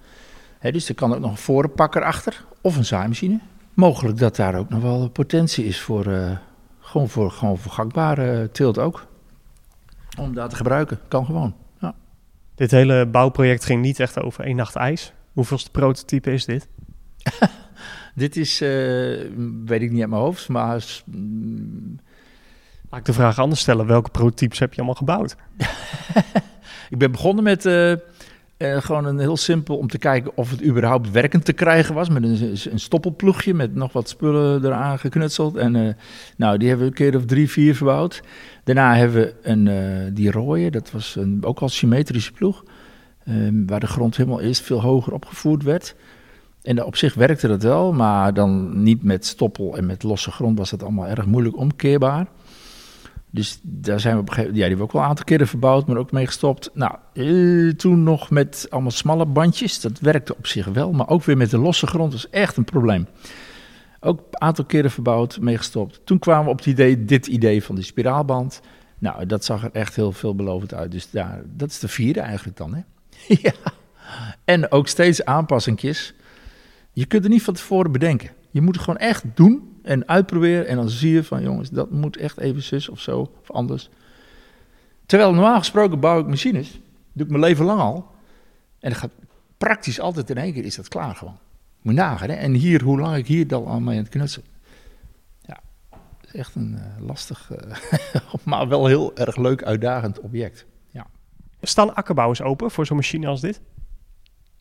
He, 0.58 0.72
dus 0.72 0.88
er 0.88 0.94
kan 0.94 1.14
ook 1.14 1.20
nog 1.20 1.30
een 1.30 1.36
vorenpakker 1.36 2.02
achter 2.02 2.44
of 2.60 2.76
een 2.76 2.84
zaaimachine. 2.84 3.38
Mogelijk 3.74 4.18
dat 4.18 4.36
daar 4.36 4.54
ook 4.54 4.68
nog 4.68 4.82
wel 4.82 5.08
potentie 5.08 5.64
is 5.64 5.80
voor, 5.80 6.06
uh, 6.06 6.36
gewoon 6.80 7.08
voor, 7.08 7.30
gewoon 7.30 7.58
voor 7.58 7.72
gakbare 7.72 8.50
teelt 8.52 8.78
ook. 8.78 9.06
Om 10.18 10.34
dat 10.34 10.50
te 10.50 10.56
gebruiken, 10.56 11.00
kan 11.08 11.24
gewoon. 11.24 11.54
Ja. 11.80 11.94
Dit 12.54 12.70
hele 12.70 13.06
bouwproject 13.06 13.64
ging 13.64 13.82
niet 13.82 14.00
echt 14.00 14.20
over 14.20 14.44
één 14.44 14.56
nacht 14.56 14.76
ijs. 14.76 15.12
Hoeveelste 15.32 15.70
prototype 15.70 16.32
is 16.32 16.44
dit? 16.44 16.68
dit 18.14 18.36
is, 18.36 18.62
uh, 18.62 18.68
weet 19.64 19.82
ik 19.82 19.90
niet 19.90 20.00
uit 20.00 20.10
mijn 20.10 20.22
hoofd, 20.22 20.48
maar... 20.48 20.84
Mm, 21.04 21.98
Laat 22.92 23.00
ik 23.00 23.06
de 23.06 23.12
vraag 23.12 23.38
anders 23.38 23.60
stellen. 23.60 23.86
Welke 23.86 24.10
prototypes 24.10 24.58
heb 24.58 24.70
je 24.70 24.76
allemaal 24.76 24.94
gebouwd? 24.94 25.36
ik 26.90 26.98
ben 26.98 27.10
begonnen 27.10 27.44
met... 27.44 27.64
Uh, 27.66 27.92
uh, 28.62 28.80
gewoon 28.80 29.04
een 29.04 29.18
heel 29.18 29.36
simpel 29.36 29.76
om 29.76 29.88
te 29.88 29.98
kijken 29.98 30.36
of 30.36 30.50
het 30.50 30.64
überhaupt 30.64 31.10
werkend 31.10 31.44
te 31.44 31.52
krijgen 31.52 31.94
was. 31.94 32.08
Met 32.08 32.22
een, 32.22 32.56
een 32.70 32.80
stoppelploegje 32.80 33.54
met 33.54 33.74
nog 33.74 33.92
wat 33.92 34.08
spullen 34.08 34.64
eraan 34.64 34.98
geknutseld. 34.98 35.56
En 35.56 35.74
uh, 35.74 35.92
nou, 36.36 36.58
die 36.58 36.68
hebben 36.68 36.86
we 36.86 36.92
een 36.92 36.98
keer 36.98 37.16
of 37.16 37.24
drie, 37.24 37.50
vier 37.50 37.76
verbouwd. 37.76 38.22
Daarna 38.64 38.94
hebben 38.94 39.22
we 39.22 39.34
een, 39.42 39.66
uh, 39.66 40.14
die 40.14 40.30
rode, 40.30 40.70
dat 40.70 40.90
was 40.90 41.16
een, 41.16 41.38
ook 41.44 41.58
al 41.58 41.68
symmetrische 41.68 42.32
ploeg. 42.32 42.64
Um, 43.28 43.66
waar 43.66 43.80
de 43.80 43.86
grond 43.86 44.16
helemaal 44.16 44.40
eerst 44.40 44.62
veel 44.62 44.80
hoger 44.80 45.12
opgevoerd 45.12 45.62
werd. 45.62 45.94
En 46.62 46.84
op 46.84 46.96
zich 46.96 47.14
werkte 47.14 47.48
dat 47.48 47.62
wel, 47.62 47.92
maar 47.92 48.34
dan 48.34 48.82
niet 48.82 49.02
met 49.02 49.26
stoppel 49.26 49.76
en 49.76 49.86
met 49.86 50.02
losse 50.02 50.30
grond 50.30 50.58
was 50.58 50.70
dat 50.70 50.82
allemaal 50.82 51.06
erg 51.06 51.26
moeilijk 51.26 51.56
omkeerbaar. 51.56 52.26
Dus 53.30 53.58
daar 53.62 54.00
zijn 54.00 54.14
we 54.14 54.20
op 54.20 54.28
een 54.28 54.34
gegeven 54.34 54.54
ja, 54.54 54.60
die 54.60 54.68
hebben 54.68 54.78
we 54.78 54.84
ook 54.84 54.92
wel 54.92 55.02
een 55.02 55.08
aantal 55.08 55.24
keren 55.24 55.48
verbouwd, 55.48 55.86
maar 55.86 55.96
ook 55.96 56.12
mee 56.12 56.26
gestopt. 56.26 56.70
Nou, 56.74 56.94
eh, 57.12 57.68
toen 57.68 58.02
nog 58.02 58.30
met 58.30 58.66
allemaal 58.70 58.90
smalle 58.90 59.26
bandjes. 59.26 59.80
Dat 59.80 59.98
werkte 59.98 60.36
op 60.36 60.46
zich 60.46 60.66
wel, 60.66 60.92
maar 60.92 61.08
ook 61.08 61.24
weer 61.24 61.36
met 61.36 61.50
de 61.50 61.58
losse 61.58 61.86
grond 61.86 62.12
was 62.12 62.30
echt 62.30 62.56
een 62.56 62.64
probleem. 62.64 63.06
Ook 64.00 64.18
een 64.18 64.40
aantal 64.40 64.64
keren 64.64 64.90
verbouwd, 64.90 65.40
mee 65.40 65.56
gestopt. 65.56 66.00
Toen 66.04 66.18
kwamen 66.18 66.44
we 66.44 66.50
op 66.50 66.56
het 66.56 66.66
idee, 66.66 67.04
dit 67.04 67.26
idee 67.26 67.64
van 67.64 67.74
die 67.74 67.84
spiraalband. 67.84 68.60
Nou, 68.98 69.26
dat 69.26 69.44
zag 69.44 69.64
er 69.64 69.70
echt 69.72 69.96
heel 69.96 70.12
veelbelovend 70.12 70.74
uit. 70.74 70.90
Dus 70.90 71.10
daar, 71.10 71.42
dat 71.46 71.70
is 71.70 71.78
de 71.78 71.88
vierde 71.88 72.20
eigenlijk 72.20 72.56
dan, 72.56 72.74
hè? 72.74 72.80
ja. 73.42 73.52
En 74.44 74.70
ook 74.70 74.88
steeds 74.88 75.24
aanpassingjes. 75.24 76.14
Je 76.92 77.06
kunt 77.06 77.24
er 77.24 77.30
niet 77.30 77.42
van 77.42 77.54
tevoren 77.54 77.92
bedenken. 77.92 78.30
Je 78.50 78.60
moet 78.60 78.74
het 78.74 78.84
gewoon 78.84 79.00
echt 79.00 79.24
doen 79.34 79.78
en 79.82 80.08
uitproberen. 80.08 80.66
En 80.66 80.76
dan 80.76 80.88
zie 80.88 81.12
je 81.12 81.24
van, 81.24 81.42
jongens, 81.42 81.70
dat 81.70 81.90
moet 81.90 82.16
echt 82.16 82.38
even 82.38 82.62
zus 82.62 82.88
of 82.88 83.00
zo 83.00 83.32
of 83.40 83.50
anders. 83.50 83.90
Terwijl 85.06 85.32
normaal 85.32 85.58
gesproken 85.58 86.00
bouw 86.00 86.20
ik 86.20 86.26
machines. 86.26 86.80
Doe 87.12 87.24
ik 87.24 87.30
mijn 87.30 87.42
leven 87.42 87.64
lang 87.64 87.80
al. 87.80 88.10
En 88.78 88.90
dat 88.90 88.98
gaat 88.98 89.12
praktisch 89.58 90.00
altijd 90.00 90.30
in 90.30 90.36
één 90.36 90.52
keer 90.52 90.64
is 90.64 90.76
dat 90.76 90.88
klaar 90.88 91.14
gewoon. 91.14 91.38
Moet 91.82 91.94
nagaan, 91.94 92.28
hè? 92.28 92.34
En 92.34 92.52
hier, 92.52 92.82
hoe 92.82 93.00
lang 93.00 93.16
ik 93.16 93.26
hier 93.26 93.46
dan 93.46 93.66
al 93.66 93.80
mee 93.80 93.96
aan 93.96 94.02
het 94.02 94.12
knutselen. 94.12 94.46
Ja, 95.40 95.60
is 96.24 96.34
echt 96.34 96.54
een 96.54 96.78
uh, 96.78 97.06
lastig, 97.06 97.50
uh, 97.50 97.76
maar 98.44 98.68
wel 98.68 98.86
heel 98.86 99.16
erg 99.16 99.36
leuk 99.36 99.62
uitdagend 99.62 100.20
object. 100.20 100.66
Ja. 100.90 101.06
Staan 101.60 101.94
akkerbouwers 101.94 102.42
open 102.42 102.70
voor 102.70 102.86
zo'n 102.86 102.96
machine 102.96 103.26
als 103.26 103.40
dit? 103.40 103.60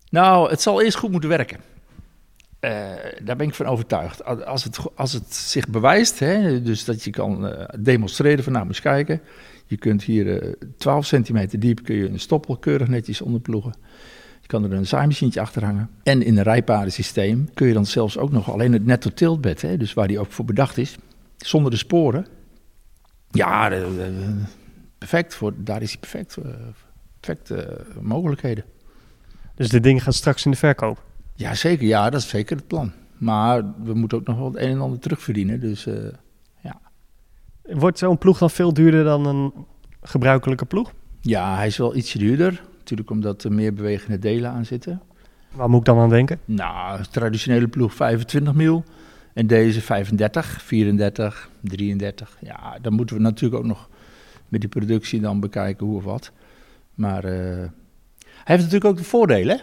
Nou, 0.10 0.50
het 0.50 0.62
zal 0.62 0.82
eerst 0.82 0.98
goed 0.98 1.12
moeten 1.12 1.30
werken. 1.30 1.60
Uh, 2.62 2.72
daar 3.24 3.36
ben 3.36 3.48
ik 3.48 3.54
van 3.54 3.66
overtuigd. 3.66 4.26
Als 4.46 4.64
het, 4.64 4.80
als 4.96 5.14
het 5.14 5.34
zich 5.34 5.68
bewijst, 5.68 6.20
hè, 6.20 6.62
dus 6.62 6.86
dat 6.86 7.04
je 7.04 7.10
kan 7.10 7.46
uh, 7.46 7.64
demonstreren 7.80 8.44
van 8.44 8.54
nou, 8.54 8.68
eens 8.68 8.82
kijken. 8.82 9.22
Je 9.66 9.78
kunt 9.78 10.04
hier 10.04 10.44
uh, 10.44 10.54
12 10.78 11.06
centimeter 11.06 11.60
diep 11.60 11.84
kun 11.84 11.96
je 11.96 12.10
een 12.10 12.20
stoppel 12.20 12.58
keurig 12.58 12.88
netjes 12.88 13.22
onderploegen. 13.22 13.74
Je 14.42 14.48
kan 14.48 14.64
er 14.64 14.74
een 14.74 14.88
zaaimachientje 14.88 15.42
achter 15.42 15.64
hangen. 15.64 15.90
En 16.04 16.22
in 16.22 16.38
een 16.38 16.44
rijpaardensysteem 16.44 17.50
kun 17.54 17.68
je 17.68 17.74
dan 17.74 17.86
zelfs 17.86 18.18
ook 18.18 18.32
nog 18.32 18.52
alleen 18.52 18.74
het 18.74 18.86
netto 18.86 19.10
tiltbed, 19.10 19.62
hè, 19.62 19.78
dus 19.78 19.94
waar 19.94 20.08
die 20.08 20.20
ook 20.20 20.32
voor 20.32 20.46
bedacht 20.46 20.78
is, 20.78 20.98
zonder 21.38 21.72
de 21.72 21.78
sporen. 21.78 22.28
Ja, 23.32 23.72
perfect. 24.98 25.36
Voor, 25.36 25.54
daar 25.58 25.82
is 25.82 25.90
hij 25.90 26.00
perfect. 26.00 26.38
perfecte 27.20 27.86
mogelijkheden. 28.02 28.64
Dus 29.56 29.70
dit 29.70 29.84
ding 29.84 30.04
gaat 30.04 30.14
straks 30.14 30.46
in 30.46 30.52
de 30.52 30.58
verkoop? 30.58 31.10
Ja, 31.42 31.56
zeker. 31.56 31.88
Ja, 31.88 32.10
dat 32.10 32.22
is 32.22 32.30
zeker 32.30 32.56
het 32.56 32.68
plan. 32.68 32.92
Maar 33.18 33.64
we 33.84 33.94
moeten 33.94 34.18
ook 34.18 34.28
nog 34.28 34.38
wel 34.38 34.46
het 34.46 34.56
een 34.56 34.70
en 34.70 34.80
ander 34.80 35.00
terugverdienen. 35.00 35.60
Dus 35.60 35.86
uh, 35.86 35.96
ja. 36.62 36.82
Wordt 37.62 37.98
zo'n 37.98 38.18
ploeg 38.18 38.38
dan 38.38 38.50
veel 38.50 38.74
duurder 38.74 39.04
dan 39.04 39.26
een 39.26 39.54
gebruikelijke 40.02 40.66
ploeg? 40.66 40.94
Ja, 41.22 41.56
hij 41.56 41.68
is 41.68 41.78
wel 41.78 41.96
ietsje 41.96 42.18
duurder. 42.18 42.64
Natuurlijk 42.78 43.10
omdat 43.10 43.44
er 43.44 43.52
meer 43.52 43.74
bewegende 43.74 44.20
delen 44.20 44.52
aan 44.52 44.66
zitten. 44.66 45.02
Waar 45.52 45.70
moet 45.70 45.80
ik 45.80 45.86
dan 45.86 45.98
aan 45.98 46.10
denken? 46.10 46.40
Nou, 46.46 47.04
traditionele 47.12 47.68
ploeg 47.68 47.94
25 47.94 48.54
mil. 48.54 48.84
En 49.34 49.48
deze 49.48 49.82
35, 49.82 50.62
34, 50.62 51.50
33. 51.62 52.38
Ja, 52.42 52.78
dan 52.82 52.94
moeten 52.94 53.16
we 53.16 53.22
natuurlijk 53.22 53.62
ook 53.62 53.68
nog 53.68 53.90
met 54.48 54.62
die 54.62 54.70
productie 54.70 55.20
dan 55.20 55.40
bekijken 55.40 55.86
hoe 55.86 55.96
of 55.96 56.04
wat. 56.04 56.32
Maar 56.94 57.26
uh, 57.26 57.32
hij 57.32 57.70
heeft 58.44 58.64
natuurlijk 58.64 58.86
ook 58.86 58.98
de 58.98 59.04
voordelen 59.04 59.62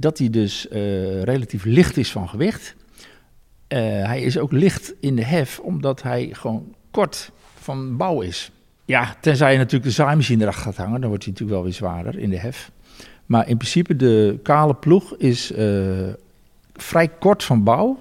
dat 0.00 0.18
hij 0.18 0.30
dus 0.30 0.66
uh, 0.66 1.22
relatief 1.22 1.64
licht 1.64 1.96
is 1.96 2.10
van 2.10 2.28
gewicht. 2.28 2.74
Uh, 3.68 3.78
hij 3.80 4.20
is 4.22 4.38
ook 4.38 4.52
licht 4.52 4.94
in 5.00 5.16
de 5.16 5.24
hef, 5.24 5.58
omdat 5.58 6.02
hij 6.02 6.28
gewoon 6.32 6.74
kort 6.90 7.30
van 7.54 7.96
bouw 7.96 8.20
is. 8.20 8.50
Ja, 8.84 9.16
tenzij 9.20 9.52
je 9.52 9.58
natuurlijk 9.58 9.84
de 9.84 9.90
zaaimachine 9.90 10.42
erachter 10.42 10.62
gaat 10.62 10.76
hangen, 10.76 11.00
dan 11.00 11.08
wordt 11.08 11.24
hij 11.24 11.32
natuurlijk 11.32 11.60
wel 11.60 11.68
weer 11.70 11.78
zwaarder 11.78 12.18
in 12.18 12.30
de 12.30 12.38
hef. 12.38 12.70
Maar 13.26 13.48
in 13.48 13.56
principe, 13.56 13.96
de 13.96 14.38
kale 14.42 14.74
ploeg 14.74 15.16
is 15.16 15.52
uh, 15.52 16.08
vrij 16.72 17.08
kort 17.08 17.44
van 17.44 17.64
bouw, 17.64 17.98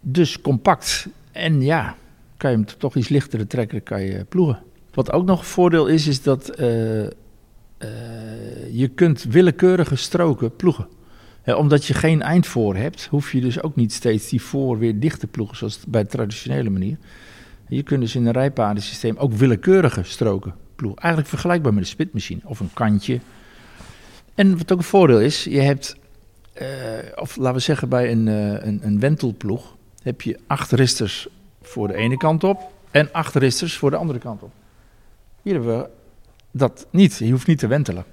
dus 0.00 0.40
compact. 0.40 1.06
En 1.32 1.62
ja, 1.62 1.96
kan 2.36 2.50
je 2.50 2.56
hem 2.56 2.66
toch 2.78 2.96
iets 2.96 3.08
lichtere 3.08 3.46
trekken, 3.46 3.82
kan 3.82 4.02
je 4.02 4.24
ploegen. 4.24 4.62
Wat 4.94 5.12
ook 5.12 5.24
nog 5.24 5.38
een 5.38 5.44
voordeel 5.44 5.86
is, 5.86 6.06
is 6.06 6.22
dat 6.22 6.52
je 8.72 8.90
kunt 8.94 9.22
willekeurige 9.22 9.96
stroken 9.96 10.56
ploegen. 10.56 10.86
Omdat 11.54 11.84
je 11.84 11.94
geen 11.94 12.22
eindvoor 12.22 12.76
hebt, 12.76 13.06
hoef 13.06 13.32
je 13.32 13.40
dus 13.40 13.62
ook 13.62 13.76
niet 13.76 13.92
steeds 13.92 14.28
die 14.28 14.42
voor 14.42 14.78
weer 14.78 15.00
dicht 15.00 15.20
te 15.20 15.26
ploegen, 15.26 15.56
zoals 15.56 15.80
bij 15.88 16.02
de 16.02 16.08
traditionele 16.08 16.70
manier. 16.70 16.96
Je 17.68 17.82
kunt 17.82 18.00
dus 18.00 18.14
in 18.14 18.26
een 18.26 18.32
rijpaardensysteem 18.32 19.16
ook 19.16 19.32
willekeurige 19.32 20.02
stroken 20.02 20.54
ploegen. 20.76 21.00
Eigenlijk 21.00 21.30
vergelijkbaar 21.30 21.74
met 21.74 21.82
een 21.82 21.88
spitmachine 21.88 22.40
of 22.44 22.60
een 22.60 22.72
kantje. 22.72 23.20
En 24.34 24.58
wat 24.58 24.72
ook 24.72 24.78
een 24.78 24.84
voordeel 24.84 25.20
is, 25.20 25.44
je 25.44 25.60
hebt, 25.60 25.96
uh, 26.60 26.68
of 27.14 27.36
laten 27.36 27.54
we 27.54 27.60
zeggen 27.60 27.88
bij 27.88 28.10
een, 28.10 28.26
uh, 28.26 28.52
een, 28.52 28.80
een 28.82 29.00
wentelploeg, 29.00 29.76
heb 30.02 30.22
je 30.22 30.38
acht 30.46 30.72
risters 30.72 31.28
voor 31.62 31.88
de 31.88 31.94
ene 31.94 32.16
kant 32.16 32.44
op 32.44 32.72
en 32.90 33.12
acht 33.12 33.34
risters 33.34 33.76
voor 33.76 33.90
de 33.90 33.96
andere 33.96 34.18
kant 34.18 34.42
op. 34.42 34.52
Hier 35.42 35.54
hebben 35.54 35.78
we 35.78 35.88
dat 36.50 36.86
niet. 36.90 37.16
Je 37.16 37.30
hoeft 37.30 37.46
niet 37.46 37.58
te 37.58 37.66
wentelen. 37.66 38.04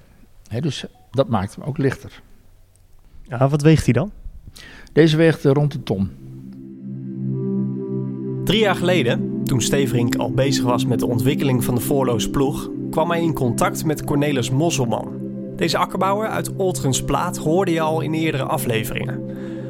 Dus 0.60 0.86
dat 1.12 1.28
maakt 1.28 1.56
hem 1.56 1.64
ook 1.64 1.78
lichter. 1.78 2.22
Ja, 3.24 3.50
wat 3.50 3.62
weegt 3.62 3.84
hij 3.84 3.94
dan? 3.94 4.12
Deze 4.94 5.18
weegt 5.18 5.44
rond 5.44 5.72
de 5.72 5.84
ton. 5.84 6.12
Drie 8.44 8.60
jaar 8.60 8.76
geleden, 8.76 9.42
toen 9.44 9.62
Steverink 9.62 10.16
al 10.16 10.32
bezig 10.32 10.64
was 10.64 10.86
met 10.86 11.00
de 11.00 11.08
ontwikkeling 11.08 11.64
van 11.64 11.76
de 11.76 11.82
voorloos 11.82 12.30
ploeg, 12.30 12.70
kwam 12.90 13.10
hij 13.10 13.22
in 13.22 13.34
contact 13.34 13.86
met 13.86 14.04
Cornelis 14.04 14.50
Mosselman. 14.50 15.08
Deze 15.56 15.78
akkerbouwer 15.78 16.28
uit 16.28 16.56
Oltrensplaat 16.56 17.38
hoorde 17.38 17.72
je 17.72 17.82
al 17.82 18.02
in 18.02 18.14
eerdere 18.14 18.44
afleveringen. 18.44 19.22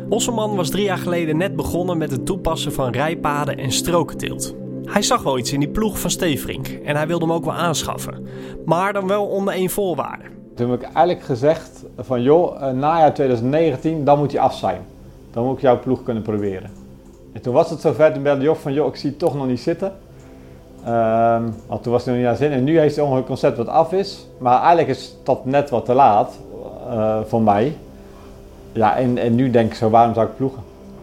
Mosselman 0.09 0.55
was 0.55 0.69
drie 0.69 0.83
jaar 0.83 0.97
geleden 0.97 1.37
net 1.37 1.55
begonnen 1.55 1.97
met 1.97 2.11
het 2.11 2.25
toepassen 2.25 2.73
van 2.73 2.91
rijpaden 2.91 3.57
en 3.57 3.71
strokenteelt. 3.71 4.55
Hij 4.85 5.01
zag 5.01 5.23
wel 5.23 5.37
iets 5.37 5.53
in 5.53 5.59
die 5.59 5.69
ploeg 5.69 5.99
van 5.99 6.09
Steverink 6.09 6.67
en 6.67 6.95
hij 6.95 7.07
wilde 7.07 7.25
hem 7.25 7.33
ook 7.33 7.45
wel 7.45 7.53
aanschaffen. 7.53 8.27
Maar 8.65 8.93
dan 8.93 9.07
wel 9.07 9.25
onder 9.25 9.53
één 9.53 9.69
voorwaarde. 9.69 10.32
Toen 10.55 10.69
heb 10.69 10.81
ik 10.81 10.85
eigenlijk 10.85 11.25
gezegd 11.25 11.83
van 11.97 12.21
joh, 12.21 12.61
eh, 12.61 12.73
najaar 12.73 13.13
2019, 13.13 14.03
dan 14.03 14.17
moet 14.17 14.31
hij 14.31 14.41
af 14.41 14.55
zijn. 14.55 14.81
Dan 15.31 15.45
moet 15.45 15.55
ik 15.55 15.61
jouw 15.61 15.79
ploeg 15.79 16.03
kunnen 16.03 16.23
proberen. 16.23 16.69
En 17.33 17.41
toen 17.41 17.53
was 17.53 17.69
het 17.69 17.81
zover, 17.81 18.13
toen 18.13 18.23
belde 18.23 18.43
Job 18.43 18.57
van 18.57 18.73
joh, 18.73 18.87
ik 18.87 18.95
zie 18.95 19.09
het 19.09 19.19
toch 19.19 19.35
nog 19.35 19.47
niet 19.47 19.59
zitten. 19.59 19.93
Ehm, 20.85 21.43
want 21.67 21.83
toen 21.83 21.91
was 21.91 22.05
hij 22.05 22.13
nog 22.13 22.21
niet 22.21 22.31
naar 22.31 22.35
zin. 22.35 22.51
En 22.51 22.63
nu 22.63 22.79
heeft 22.79 22.95
hij 22.95 23.05
ongeveer 23.05 23.25
concept 23.25 23.57
wat 23.57 23.67
af 23.67 23.91
is. 23.91 24.27
Maar 24.37 24.59
eigenlijk 24.59 24.87
is 24.87 25.15
dat 25.23 25.45
net 25.45 25.69
wat 25.69 25.85
te 25.85 25.93
laat 25.93 26.37
uh, 26.87 27.19
voor 27.25 27.41
mij. 27.41 27.77
Ja, 28.71 28.97
en, 28.97 29.17
en 29.17 29.35
nu 29.35 29.51
denk 29.51 29.69
ik 29.69 29.75
zo, 29.75 29.89
waarom 29.89 30.13
zou 30.13 30.27
ik 30.27 30.35
ploegen? 30.35 30.61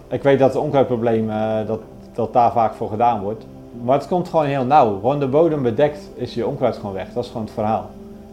Ik 0.08 0.22
weet 0.22 0.38
dat 0.38 0.54
het 0.54 0.62
onkruidprobleem, 0.62 1.28
uh, 1.28 1.66
dat, 1.66 1.80
dat 2.14 2.32
daar 2.32 2.52
vaak 2.52 2.74
voor 2.74 2.88
gedaan 2.88 3.20
wordt. 3.20 3.44
Maar 3.82 3.98
het 3.98 4.08
komt 4.08 4.28
gewoon 4.28 4.46
heel 4.46 4.64
nauw. 4.64 4.94
Gewoon 4.94 5.18
de 5.18 5.28
bodem 5.28 5.62
bedekt 5.62 6.10
is 6.14 6.34
je 6.34 6.46
onkruid 6.46 6.76
gewoon 6.76 6.92
weg. 6.92 7.12
Dat 7.12 7.24
is 7.24 7.30
gewoon 7.30 7.46
het 7.46 7.54
verhaal. 7.54 7.90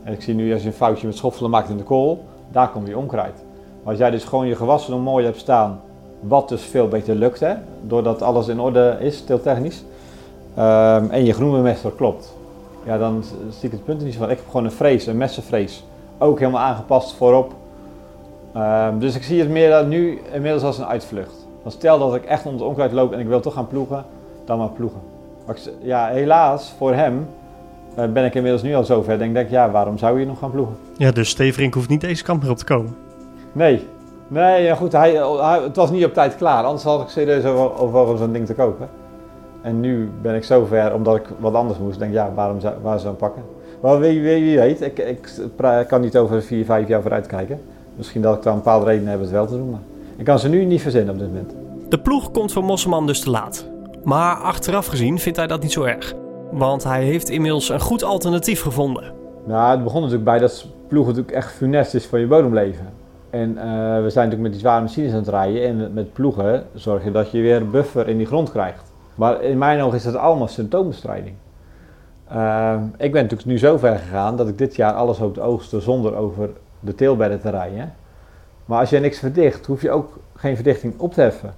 En 0.08 0.14
ik 0.14 0.22
zie 0.22 0.34
nu 0.34 0.54
als 0.54 0.62
je 0.62 0.68
een 0.68 0.74
foutje 0.74 1.08
met 1.08 1.16
schoffelen 1.16 1.50
maakt 1.50 1.70
in 1.70 1.78
de 1.78 1.84
kool, 1.84 2.24
daar 2.52 2.70
komt 2.70 2.88
je 2.88 2.98
onkruid. 2.98 3.34
Maar 3.84 3.92
als 3.92 3.98
jij 3.98 4.12
dus 4.12 4.24
gewoon 4.24 4.48
je 4.48 4.56
gewassen 4.56 4.92
nog 4.92 5.04
mooi 5.04 5.26
hebt 5.26 5.38
staan, 5.38 5.80
wat 6.20 6.50
dus 6.50 6.62
veel 6.62 6.88
beter 6.88 7.16
lukt, 7.16 7.40
hè, 7.40 7.54
doordat 7.82 8.22
alles 8.22 8.48
in 8.48 8.60
orde 8.60 8.98
is, 9.00 9.24
technisch. 9.44 9.84
Um, 10.58 11.10
en 11.10 11.26
je 11.26 11.34
groenbemester 11.34 11.92
klopt. 11.92 12.36
Ja, 12.86 12.98
dan 12.98 13.24
zie 13.50 13.66
ik 13.66 13.72
het 13.72 13.86
punt 13.86 14.04
niet 14.04 14.16
van. 14.16 14.30
Ik 14.30 14.38
heb 14.38 14.46
gewoon 14.46 14.66
een 14.66 14.72
frees, 14.72 15.06
een 15.06 15.18
messenfrees. 15.18 15.84
Ook 16.18 16.40
helemaal 16.40 16.62
aangepast 16.62 17.14
voorop. 17.14 17.54
Um, 18.56 19.00
dus 19.00 19.16
ik 19.16 19.24
zie 19.24 19.40
het 19.40 19.50
meer 19.50 19.86
nu 19.86 20.22
inmiddels 20.32 20.64
als 20.64 20.78
een 20.78 20.86
uitvlucht. 20.86 21.48
Dan 21.64 21.72
stel 21.72 22.00
dat 22.00 22.16
ik 22.16 22.26
echt 22.26 22.46
onder 22.46 22.68
onkruid 22.68 22.92
loop 22.92 23.14
en 23.14 23.20
ik 23.20 23.28
wil 23.28 23.40
toch 23.40 23.54
gaan 23.54 23.68
ploegen, 23.68 24.06
dan 24.46 24.58
maar 24.58 24.70
ploegen. 24.70 25.02
Maar 25.46 25.58
ja, 25.82 26.08
helaas 26.08 26.74
voor 26.78 26.94
hem 26.94 27.28
ben 28.06 28.26
ik 28.26 28.36
inmiddels 28.36 28.64
nu 28.64 28.76
al 28.76 28.84
zover. 28.84 29.18
Denk 29.18 29.38
ik, 29.38 29.50
ja, 29.50 29.72
waarom 29.72 29.98
zou 29.98 30.20
je 30.20 30.26
nog 30.26 30.40
gaan 30.40 30.52
ploegen? 30.52 30.76
Ja, 30.98 31.12
dus 31.12 31.30
Steverink 31.30 31.74
hoeft 31.74 31.90
niet 31.90 32.02
deze 32.02 32.24
kant 32.24 32.42
meer 32.42 32.52
op 32.52 32.58
te 32.58 32.66
komen. 32.66 32.96
Nee, 33.52 33.88
nee, 34.28 34.64
ja 34.64 34.76
goed, 34.76 34.92
hij, 34.92 35.12
hij, 35.12 35.62
het 35.64 35.76
was 35.76 35.92
niet 35.92 36.06
op 36.06 36.14
tijd 36.14 36.36
klaar. 36.36 36.64
Anders 36.64 36.84
had 36.84 37.02
ik 37.02 37.08
serieus 37.08 37.46
over, 37.46 37.98
over 37.98 38.18
zo'n 38.18 38.32
ding 38.32 38.46
te 38.46 38.54
kopen. 38.54 38.90
En 39.62 39.80
nu 39.80 40.10
ben 40.22 40.36
ik 40.36 40.44
zover, 40.44 40.94
omdat 40.94 41.16
ik 41.16 41.24
wat 41.40 41.54
anders 41.54 41.80
moest, 41.80 42.00
denk 42.00 42.14
ja, 42.14 42.32
waarom 42.36 42.60
zou, 42.60 42.74
waar 42.82 43.00
zou 43.00 43.14
ik 43.14 43.20
pakken? 43.20 43.44
Maar 43.82 44.00
wie, 44.00 44.22
wie, 44.22 44.44
wie 44.44 44.58
weet, 44.58 44.82
ik, 44.82 45.00
ik, 45.00 45.30
kan 45.88 46.02
niet 46.02 46.18
over 46.18 46.42
vier, 46.42 46.66
vijf 46.66 46.88
jaar 46.88 47.02
vooruit 47.02 47.28
kijken. 47.28 47.62
Misschien 47.96 48.22
dat 48.22 48.38
ik 48.38 48.44
daar 48.44 48.54
een 48.54 48.60
bepaalde 48.60 48.86
redenen 48.86 49.12
heb 49.12 49.20
het 49.20 49.30
wel 49.30 49.48
te 49.48 49.58
doen, 49.58 49.70
maar 49.70 49.80
ik 50.18 50.26
kan 50.26 50.40
ze 50.40 50.50
nu 50.50 50.66
niet 50.66 50.82
verzinnen 50.82 51.14
op 51.14 51.20
dit 51.20 51.28
moment. 51.28 51.54
De 51.90 52.00
ploeg 52.00 52.32
komt 52.32 52.52
voor 52.52 52.64
Mosselman 52.64 53.08
dus 53.08 53.20
te 53.20 53.30
laat. 53.30 53.68
Maar 54.04 54.36
achteraf 54.36 54.86
gezien 54.86 55.20
vindt 55.20 55.38
hij 55.38 55.48
dat 55.48 55.62
niet 55.62 55.72
zo 55.72 55.84
erg. 55.84 56.16
Want 56.52 56.84
hij 56.84 57.04
heeft 57.04 57.30
inmiddels 57.30 57.70
een 57.70 57.80
goed 57.80 58.04
alternatief 58.04 58.62
gevonden. 58.62 59.14
Nou, 59.46 59.72
het 59.72 59.84
begon 59.84 60.02
natuurlijk 60.02 60.30
bij 60.30 60.40
dat 60.40 60.68
ploeg 60.88 61.06
natuurlijk 61.06 61.36
echt 61.36 61.52
funest 61.52 61.94
is 61.94 62.06
voor 62.06 62.20
je 62.20 62.28
bodemleven. 62.28 62.86
En 63.30 63.50
uh, 63.50 63.64
we 64.02 64.10
zijn 64.10 64.30
natuurlijk 64.30 64.42
met 64.42 64.52
die 64.52 64.60
zware 64.60 64.82
machines 64.82 65.12
aan 65.12 65.18
het 65.18 65.28
rijden. 65.28 65.64
En 65.64 65.94
met 65.94 66.14
ploegen 66.14 66.66
zorg 66.74 67.04
je 67.04 67.12
dat 67.12 67.32
je 67.32 67.42
weer 67.42 67.56
een 67.56 67.72
buffer 67.72 68.08
in 68.08 68.18
die 68.18 68.26
grond 68.26 68.52
krijgt. 68.52 68.92
Maar 69.16 69.42
in 69.42 69.58
mijn 69.58 69.82
ogen 69.82 69.98
is 69.98 70.04
dat 70.04 70.16
allemaal 70.16 70.48
symptoombestrijding. 70.48 71.36
Uh, 72.34 72.74
ik 72.98 73.12
ben 73.12 73.22
natuurlijk 73.22 73.50
nu 73.50 73.58
zo 73.58 73.78
ver 73.78 73.98
gegaan 73.98 74.36
dat 74.36 74.48
ik 74.48 74.58
dit 74.58 74.76
jaar 74.76 74.94
alles 74.94 75.18
hoop 75.18 75.34
te 75.34 75.42
oogsten 75.42 75.82
zonder 75.82 76.16
over 76.16 76.50
de 76.80 76.96
teelbedden 76.96 77.42
te 77.42 77.50
rijden. 77.50 77.94
Maar 78.66 78.80
als 78.80 78.90
je 78.90 79.00
niks 79.00 79.20
verdicht, 79.20 79.66
hoef 79.66 79.82
je 79.82 79.92
ook 79.92 80.18
geen 80.36 80.56
verdichting 80.56 80.94
op 80.98 81.14
te 81.14 81.22
heffen. 81.22 81.54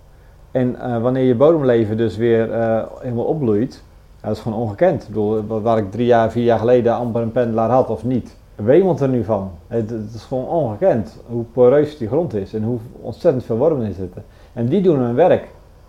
En 0.52 0.76
uh, 0.76 1.02
wanneer 1.02 1.24
je 1.24 1.36
bodemleven 1.36 1.98
dus 1.98 2.18
weer 2.18 2.50
uh, 2.50 2.84
helemaal 3.00 3.26
opbloeit, 3.26 3.84
dat 4.22 4.36
is 4.36 4.40
gewoon 4.40 4.60
ongekend. 4.60 5.02
Ik 5.02 5.08
bedoel, 5.08 5.62
waar 5.62 5.78
ik 5.78 5.92
drie 5.92 6.06
jaar, 6.06 6.32
vier 6.32 6.44
jaar 6.44 6.60
geleden 6.60 6.94
amper 6.94 7.22
een 7.22 7.32
pendelaar 7.32 7.70
had 7.70 7.90
of 7.90 8.04
niet, 8.04 8.36
wemelt 8.56 9.00
er 9.00 9.10
nu 9.10 9.24
van. 9.24 9.52
Het, 9.68 9.92
is 10.16 10.24
gewoon 10.24 10.48
ongekend 10.48 11.18
hoe 11.28 11.44
poreus 11.44 11.98
die 11.98 12.08
grond 12.08 12.34
is 12.34 12.54
en 12.54 12.64
hoe 12.64 12.78
ontzettend 13.02 13.44
veel 13.44 13.58
wormen 13.58 13.86
in 13.86 13.94
zitten. 13.94 14.24
En 14.54 14.66
die 14.66 14.82
doen 14.82 15.00
hun 15.00 15.16
werk. 15.16 15.48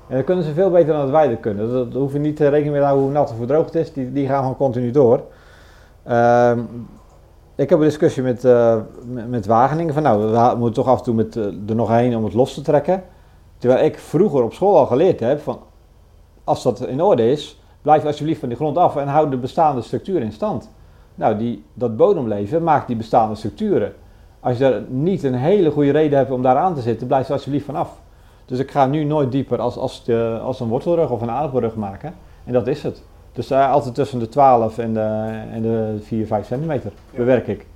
En 0.08 0.16
dat 0.16 0.24
kunnen 0.24 0.44
ze 0.44 0.52
veel 0.52 0.70
beter 0.70 0.92
dan 0.92 1.00
dat 1.00 1.10
wij 1.10 1.28
dat 1.28 1.40
kunnen. 1.40 1.72
Dat, 1.72 1.92
dat 1.92 2.00
hoef 2.00 2.12
je 2.12 2.18
niet 2.18 2.36
te 2.36 2.48
rekenen 2.48 2.80
met 2.80 2.90
hoe 2.90 3.10
nat 3.10 3.30
of 3.30 3.36
hoe 3.36 3.46
droog 3.46 3.64
het 3.64 3.74
is. 3.74 3.92
Die, 3.92 4.12
die 4.12 4.26
gaan 4.26 4.40
gewoon 4.40 4.56
continu 4.56 4.90
door. 4.90 5.22
Uh, 6.08 6.52
ik 7.54 7.70
heb 7.70 7.78
een 7.78 7.84
discussie 7.84 8.22
met, 8.22 8.44
uh, 8.44 8.76
met 9.28 9.46
Wageningen 9.46 9.94
van 9.94 10.02
nou, 10.02 10.32
we 10.32 10.56
moeten 10.56 10.82
toch 10.82 10.92
af 10.92 10.98
en 10.98 11.04
toe 11.04 11.14
met, 11.14 11.36
uh, 11.36 11.44
er 11.44 11.74
nog 11.74 11.88
heen 11.88 12.16
om 12.16 12.24
het 12.24 12.34
los 12.34 12.54
te 12.54 12.62
trekken. 12.62 13.02
Terwijl 13.58 13.84
ik 13.84 13.98
vroeger 13.98 14.42
op 14.42 14.52
school 14.52 14.78
al 14.78 14.86
geleerd 14.86 15.20
heb 15.20 15.40
van 15.40 15.58
als 16.44 16.62
dat 16.62 16.86
in 16.86 17.02
orde 17.02 17.30
is, 17.30 17.59
blijf 17.82 18.04
alsjeblieft 18.04 18.40
van 18.40 18.48
die 18.48 18.58
grond 18.58 18.76
af 18.76 18.96
en 18.96 19.08
houd 19.08 19.30
de 19.30 19.36
bestaande 19.36 19.82
structuur 19.82 20.22
in 20.22 20.32
stand. 20.32 20.70
Nou, 21.14 21.36
die, 21.36 21.64
dat 21.74 21.96
bodemleven 21.96 22.62
maakt 22.62 22.86
die 22.86 22.96
bestaande 22.96 23.34
structuren. 23.34 23.92
Als 24.40 24.58
je 24.58 24.64
er 24.64 24.82
niet 24.88 25.22
een 25.22 25.34
hele 25.34 25.70
goede 25.70 25.90
reden 25.90 26.18
hebt 26.18 26.30
om 26.30 26.42
daar 26.42 26.56
aan 26.56 26.74
te 26.74 26.80
zitten, 26.80 27.06
blijf 27.06 27.26
er 27.26 27.32
alsjeblieft 27.32 27.64
van 27.64 27.76
af. 27.76 27.90
Dus 28.44 28.58
ik 28.58 28.70
ga 28.70 28.86
nu 28.86 29.04
nooit 29.04 29.32
dieper 29.32 29.58
als, 29.58 29.76
als, 29.76 30.04
de, 30.04 30.38
als 30.42 30.60
een 30.60 30.68
wortelrug 30.68 31.10
of 31.10 31.20
een 31.20 31.30
aardappelrug 31.30 31.74
maken. 31.74 32.14
En 32.44 32.52
dat 32.52 32.66
is 32.66 32.82
het. 32.82 33.02
Dus 33.32 33.50
uh, 33.50 33.72
altijd 33.72 33.94
tussen 33.94 34.18
de 34.18 34.28
12 34.28 34.78
en 34.78 34.94
de, 34.94 35.28
en 35.52 35.62
de 35.62 35.96
4, 36.02 36.26
5 36.26 36.46
centimeter 36.46 36.92
bewerk 37.14 37.46
ik. 37.46 37.66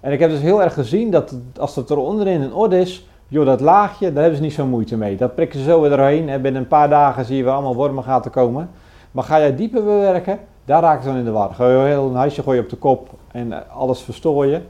En 0.00 0.12
ik 0.12 0.18
heb 0.18 0.30
dus 0.30 0.40
heel 0.40 0.62
erg 0.62 0.74
gezien 0.74 1.10
dat 1.10 1.34
als 1.58 1.76
het 1.76 1.90
er 1.90 1.96
onderin 1.96 2.40
in 2.40 2.54
orde 2.54 2.80
is, 2.80 3.08
joh, 3.28 3.46
dat 3.46 3.60
laagje, 3.60 4.12
daar 4.12 4.22
hebben 4.22 4.36
ze 4.36 4.44
niet 4.44 4.52
zo 4.52 4.66
moeite 4.66 4.96
mee. 4.96 5.16
Dat 5.16 5.34
prikken 5.34 5.58
ze 5.58 5.64
zo 5.64 5.80
weer 5.80 5.90
doorheen 5.90 6.28
en 6.28 6.42
binnen 6.42 6.62
een 6.62 6.68
paar 6.68 6.88
dagen 6.88 7.24
zie 7.24 7.36
je 7.36 7.50
allemaal 7.50 7.74
wormen 7.74 8.04
gaan 8.04 8.30
komen. 8.30 8.70
Maar 9.14 9.24
ga 9.24 9.38
jij 9.38 9.56
dieper 9.56 9.84
bewerken, 9.84 10.38
daar 10.64 10.82
raken 10.82 11.02
ze 11.02 11.08
dan 11.08 11.18
in 11.18 11.24
de 11.24 11.30
war. 11.30 11.54
Ga 11.54 11.68
je 11.68 11.78
heel 11.78 12.08
een 12.08 12.14
huisje 12.14 12.42
gooien 12.42 12.62
op 12.62 12.68
de 12.68 12.76
kop 12.76 13.08
en 13.32 13.52
eh, 13.52 13.76
alles 13.76 14.00
verstrooien. 14.00 14.66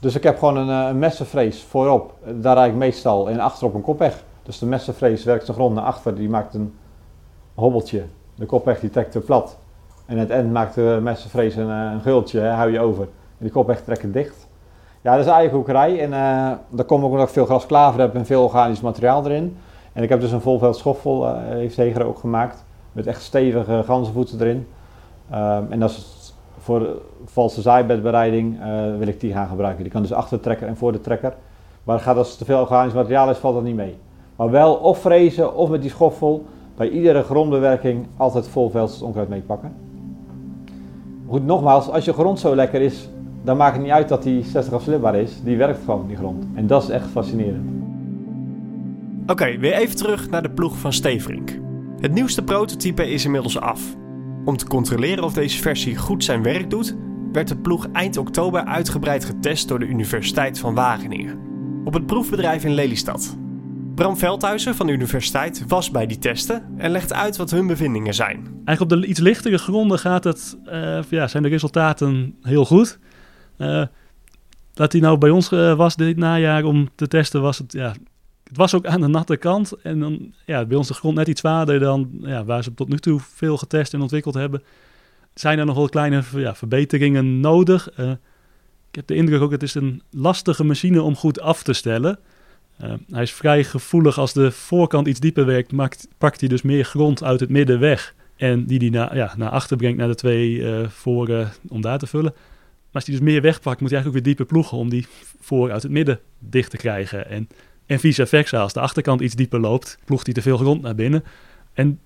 Dus 0.00 0.14
ik 0.14 0.22
heb 0.22 0.38
gewoon 0.38 0.56
een, 0.56 0.68
een 0.68 0.98
messenvrees 0.98 1.62
voorop. 1.62 2.12
Daar 2.24 2.56
rijd 2.56 2.70
ik 2.70 2.76
meestal 2.76 3.30
en 3.30 3.40
achterop 3.40 3.74
een 3.74 3.82
kopweg. 3.82 4.24
Dus 4.42 4.58
de 4.58 4.66
messenvrees 4.66 5.24
werkt 5.24 5.46
de 5.46 5.52
grond 5.52 5.74
naar 5.74 5.84
achter, 5.84 6.14
die 6.14 6.28
maakt 6.28 6.54
een 6.54 6.74
hobbeltje. 7.54 8.04
De 8.34 8.46
kopweg 8.46 8.80
die 8.80 8.90
trekt 8.90 9.14
er 9.14 9.20
plat. 9.20 9.58
En 10.06 10.18
het 10.18 10.30
eind 10.30 10.52
maakt 10.52 10.74
de 10.74 10.98
messenvrees 11.02 11.56
een, 11.56 11.68
een 11.68 12.00
gultje, 12.00 12.40
hou 12.40 12.70
je 12.70 12.80
over. 12.80 13.02
En 13.02 13.44
die 13.44 13.50
kopweg 13.50 13.82
trekt 13.82 14.02
het 14.02 14.12
dicht. 14.12 14.48
Ja, 15.00 15.16
dat 15.16 15.26
is 15.26 15.32
eierkoekerij. 15.32 16.00
En 16.00 16.10
uh, 16.10 16.52
daar 16.68 16.86
komt 16.86 17.04
ook 17.04 17.12
nog 17.12 17.30
veel 17.30 17.46
grasklaver 17.46 18.00
heb 18.00 18.14
en 18.14 18.26
veel 18.26 18.42
organisch 18.42 18.80
materiaal 18.80 19.24
erin. 19.24 19.56
En 19.92 20.02
ik 20.02 20.08
heb 20.08 20.20
dus 20.20 20.32
een 20.32 20.40
volveld 20.40 20.76
schoffel, 20.76 21.36
heeft 21.36 21.76
Heger 21.76 22.04
ook 22.04 22.18
gemaakt. 22.18 22.63
Met 22.94 23.06
echt 23.06 23.22
stevige 23.22 23.82
ganzenvoeten 23.84 24.40
erin. 24.40 24.66
Um, 25.32 25.66
en 25.72 25.80
dat 25.80 25.90
is 25.90 26.34
voor 26.58 27.02
valse 27.24 27.60
zaaibedbereiding 27.60 28.60
uh, 28.60 28.96
wil 28.98 29.06
ik 29.06 29.20
die 29.20 29.32
gaan 29.32 29.48
gebruiken. 29.48 29.82
Die 29.82 29.92
kan 29.92 30.02
dus 30.02 30.12
achter 30.12 30.36
de 30.36 30.42
trekker 30.42 30.66
en 30.66 30.76
voor 30.76 30.92
de 30.92 31.00
trekker. 31.00 31.34
Maar 31.84 32.00
gaat 32.00 32.16
als 32.16 32.32
er 32.32 32.38
te 32.38 32.44
veel 32.44 32.60
organisch 32.60 32.94
materiaal 32.94 33.30
is, 33.30 33.38
valt 33.38 33.54
dat 33.54 33.64
niet 33.64 33.76
mee. 33.76 33.96
Maar 34.36 34.50
wel 34.50 34.74
of 34.74 34.98
frezen 35.00 35.54
of 35.56 35.70
met 35.70 35.80
die 35.80 35.90
schoffel 35.90 36.44
bij 36.76 36.88
iedere 36.88 37.22
grondbewerking 37.22 38.06
altijd 38.16 38.48
vol 38.48 38.70
veldst 38.70 39.02
onkruid 39.02 39.28
meepakken. 39.28 39.72
Goed, 41.28 41.46
nogmaals, 41.46 41.90
als 41.90 42.04
je 42.04 42.12
grond 42.12 42.38
zo 42.38 42.54
lekker 42.54 42.80
is, 42.80 43.08
dan 43.42 43.56
maakt 43.56 43.74
het 43.74 43.82
niet 43.82 43.92
uit 43.92 44.08
dat 44.08 44.22
die 44.22 44.44
60 44.44 44.74
afslipbaar 44.74 45.14
is. 45.14 45.42
Die 45.42 45.56
werkt 45.56 45.84
gewoon, 45.84 46.06
die 46.06 46.16
grond. 46.16 46.44
En 46.54 46.66
dat 46.66 46.82
is 46.82 46.88
echt 46.88 47.06
fascinerend. 47.06 47.70
Oké, 49.26 49.58
weer 49.58 49.72
even 49.72 49.96
terug 49.96 50.30
naar 50.30 50.42
de 50.42 50.50
ploeg 50.50 50.76
van 50.76 50.92
Steverink. 50.92 51.63
Het 52.04 52.12
nieuwste 52.12 52.42
prototype 52.42 53.10
is 53.10 53.24
inmiddels 53.24 53.58
af. 53.58 53.96
Om 54.44 54.56
te 54.56 54.66
controleren 54.66 55.24
of 55.24 55.32
deze 55.32 55.62
versie 55.62 55.96
goed 55.96 56.24
zijn 56.24 56.42
werk 56.42 56.70
doet, 56.70 56.96
werd 57.32 57.48
de 57.48 57.56
ploeg 57.56 57.88
eind 57.92 58.16
oktober 58.16 58.64
uitgebreid 58.64 59.24
getest 59.24 59.68
door 59.68 59.78
de 59.78 59.86
Universiteit 59.86 60.58
van 60.58 60.74
Wageningen. 60.74 61.38
Op 61.84 61.94
het 61.94 62.06
proefbedrijf 62.06 62.64
in 62.64 62.74
Lelystad. 62.74 63.36
Bram 63.94 64.16
Veldhuizen 64.16 64.74
van 64.74 64.86
de 64.86 64.92
universiteit 64.92 65.64
was 65.66 65.90
bij 65.90 66.06
die 66.06 66.18
testen 66.18 66.64
en 66.76 66.90
legt 66.90 67.12
uit 67.12 67.36
wat 67.36 67.50
hun 67.50 67.66
bevindingen 67.66 68.14
zijn. 68.14 68.36
Eigenlijk 68.36 68.80
op 68.80 68.88
de 68.88 69.06
iets 69.06 69.20
lichtere 69.20 69.58
gronden 69.58 69.98
gaat 69.98 70.24
het, 70.24 70.58
uh, 70.66 71.02
ja, 71.02 71.28
zijn 71.28 71.42
de 71.42 71.48
resultaten 71.48 72.36
heel 72.42 72.64
goed. 72.64 72.98
Uh, 73.58 73.86
dat 74.72 74.92
hij 74.92 75.00
nou 75.00 75.18
bij 75.18 75.30
ons 75.30 75.52
uh, 75.52 75.74
was 75.74 75.96
dit 75.96 76.16
najaar 76.16 76.64
om 76.64 76.88
te 76.94 77.08
testen, 77.08 77.42
was 77.42 77.58
het, 77.58 77.72
ja, 77.72 77.94
het 78.44 78.56
was 78.56 78.74
ook 78.74 78.86
aan 78.86 79.00
de 79.00 79.06
natte 79.06 79.36
kant. 79.36 79.72
En 79.82 80.00
dan, 80.00 80.32
ja, 80.46 80.64
bij 80.64 80.76
ons 80.76 80.88
de 80.88 80.94
grond 80.94 81.16
net 81.16 81.28
iets 81.28 81.40
zwaarder 81.40 81.80
dan 81.80 82.10
ja, 82.20 82.44
waar 82.44 82.62
ze 82.62 82.74
tot 82.74 82.88
nu 82.88 82.98
toe 82.98 83.20
veel 83.20 83.56
getest 83.56 83.94
en 83.94 84.00
ontwikkeld 84.00 84.34
hebben. 84.34 84.62
Zijn 85.34 85.58
er 85.58 85.66
nog 85.66 85.76
wel 85.76 85.88
kleine 85.88 86.22
ja, 86.34 86.54
verbeteringen 86.54 87.40
nodig? 87.40 87.88
ik 88.94 89.00
heb 89.00 89.06
de 89.06 89.14
indruk 89.14 89.40
ook, 89.40 89.50
het 89.50 89.62
is 89.62 89.74
een 89.74 90.02
lastige 90.10 90.64
machine 90.64 91.02
om 91.02 91.16
goed 91.16 91.40
af 91.40 91.62
te 91.62 91.72
stellen. 91.72 92.18
Uh, 92.82 92.92
hij 93.10 93.22
is 93.22 93.32
vrij 93.32 93.64
gevoelig 93.64 94.18
als 94.18 94.32
de 94.32 94.50
voorkant 94.50 95.06
iets 95.06 95.20
dieper 95.20 95.46
werkt, 95.46 95.72
maakt, 95.72 96.08
pakt 96.18 96.40
hij 96.40 96.48
dus 96.48 96.62
meer 96.62 96.84
grond 96.84 97.22
uit 97.22 97.40
het 97.40 97.50
midden 97.50 97.80
weg. 97.80 98.14
En 98.36 98.66
die 98.66 98.78
hij 98.78 98.88
naar, 98.88 99.16
ja, 99.16 99.34
naar 99.36 99.50
achter 99.50 99.76
brengt 99.76 99.98
naar 99.98 100.08
de 100.08 100.14
twee 100.14 100.50
uh, 100.50 100.88
voren 100.88 101.52
om 101.68 101.80
daar 101.80 101.98
te 101.98 102.06
vullen. 102.06 102.34
als 102.92 103.04
die 103.04 103.14
dus 103.14 103.24
meer 103.24 103.42
wegpakt, 103.42 103.80
moet 103.80 103.90
hij 103.90 103.98
eigenlijk 103.98 104.06
ook 104.06 104.12
weer 104.12 104.22
dieper 104.22 104.46
ploegen 104.46 104.78
om 104.78 104.88
die 104.88 105.06
voor 105.40 105.72
uit 105.72 105.82
het 105.82 105.92
midden 105.92 106.20
dicht 106.38 106.70
te 106.70 106.76
krijgen. 106.76 107.28
En, 107.28 107.48
en 107.86 108.00
vice 108.00 108.26
versa, 108.26 108.60
als 108.60 108.72
de 108.72 108.80
achterkant 108.80 109.20
iets 109.20 109.34
dieper 109.34 109.60
loopt, 109.60 109.98
ploegt 110.04 110.24
hij 110.24 110.34
te 110.34 110.42
veel 110.42 110.56
grond 110.56 110.82
naar 110.82 110.94
binnen. 110.94 111.24
En 111.72 111.98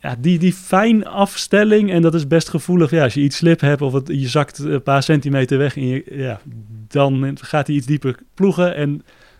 ja, 0.00 0.16
die, 0.18 0.38
die 0.38 0.52
fijn 0.52 1.06
afstelling, 1.06 1.90
en 1.90 2.02
dat 2.02 2.14
is 2.14 2.26
best 2.26 2.48
gevoelig. 2.48 2.90
Ja, 2.90 3.02
als 3.02 3.14
je 3.14 3.20
iets 3.20 3.36
slip 3.36 3.60
hebt 3.60 3.82
of 3.82 3.92
het, 3.92 4.08
je 4.08 4.28
zakt 4.28 4.58
een 4.58 4.82
paar 4.82 5.02
centimeter 5.02 5.58
weg, 5.58 5.76
en 5.76 5.86
je, 5.86 6.04
ja, 6.10 6.40
dan 6.88 7.38
gaat 7.40 7.66
hij 7.66 7.76
iets 7.76 7.86
dieper 7.86 8.18
ploegen. 8.34 8.74
En 8.74 8.94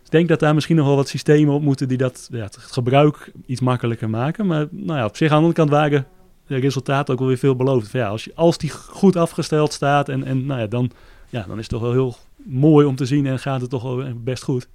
ik 0.05 0.11
denk 0.11 0.29
dat 0.29 0.41
daar 0.41 0.55
misschien 0.55 0.77
nog 0.77 0.87
wel 0.87 0.97
wat 0.97 1.09
systemen 1.09 1.55
op 1.55 1.63
moeten 1.63 1.89
die 1.89 1.99
dat 1.99 2.29
ja, 2.33 2.43
het 2.43 2.57
gebruik 2.57 3.33
iets 3.47 3.61
makkelijker 3.61 4.11
maken. 4.11 4.47
Maar 4.47 4.67
nou 4.71 4.99
ja, 4.99 5.05
op 5.05 5.17
zich 5.17 5.31
aan 5.31 5.43
de 5.43 5.45
andere 5.45 5.55
kant 5.55 5.71
waren 5.71 6.07
de 6.47 6.57
resultaten 6.57 7.13
ook 7.13 7.19
wel 7.19 7.29
weer 7.29 7.39
veel 7.39 7.57
beloofd. 7.57 7.93
Ja, 7.93 8.09
als, 8.09 8.25
je, 8.25 8.33
als 8.35 8.59
die 8.59 8.71
goed 8.71 9.17
afgesteld 9.17 9.73
staat, 9.73 10.09
en, 10.09 10.25
en 10.25 10.47
nou 10.47 10.61
ja, 10.61 10.67
dan, 10.67 10.91
ja, 11.29 11.45
dan 11.49 11.59
is 11.59 11.63
het 11.63 11.69
toch 11.69 11.81
wel 11.81 11.93
heel 11.93 12.17
mooi 12.37 12.87
om 12.87 12.97
te 12.97 13.07
zien 13.07 13.27
en 13.27 13.39
gaat 13.39 13.61
het 13.61 13.71
toch 13.71 13.83
wel 13.83 14.13
best 14.15 14.43
goed. 14.43 14.69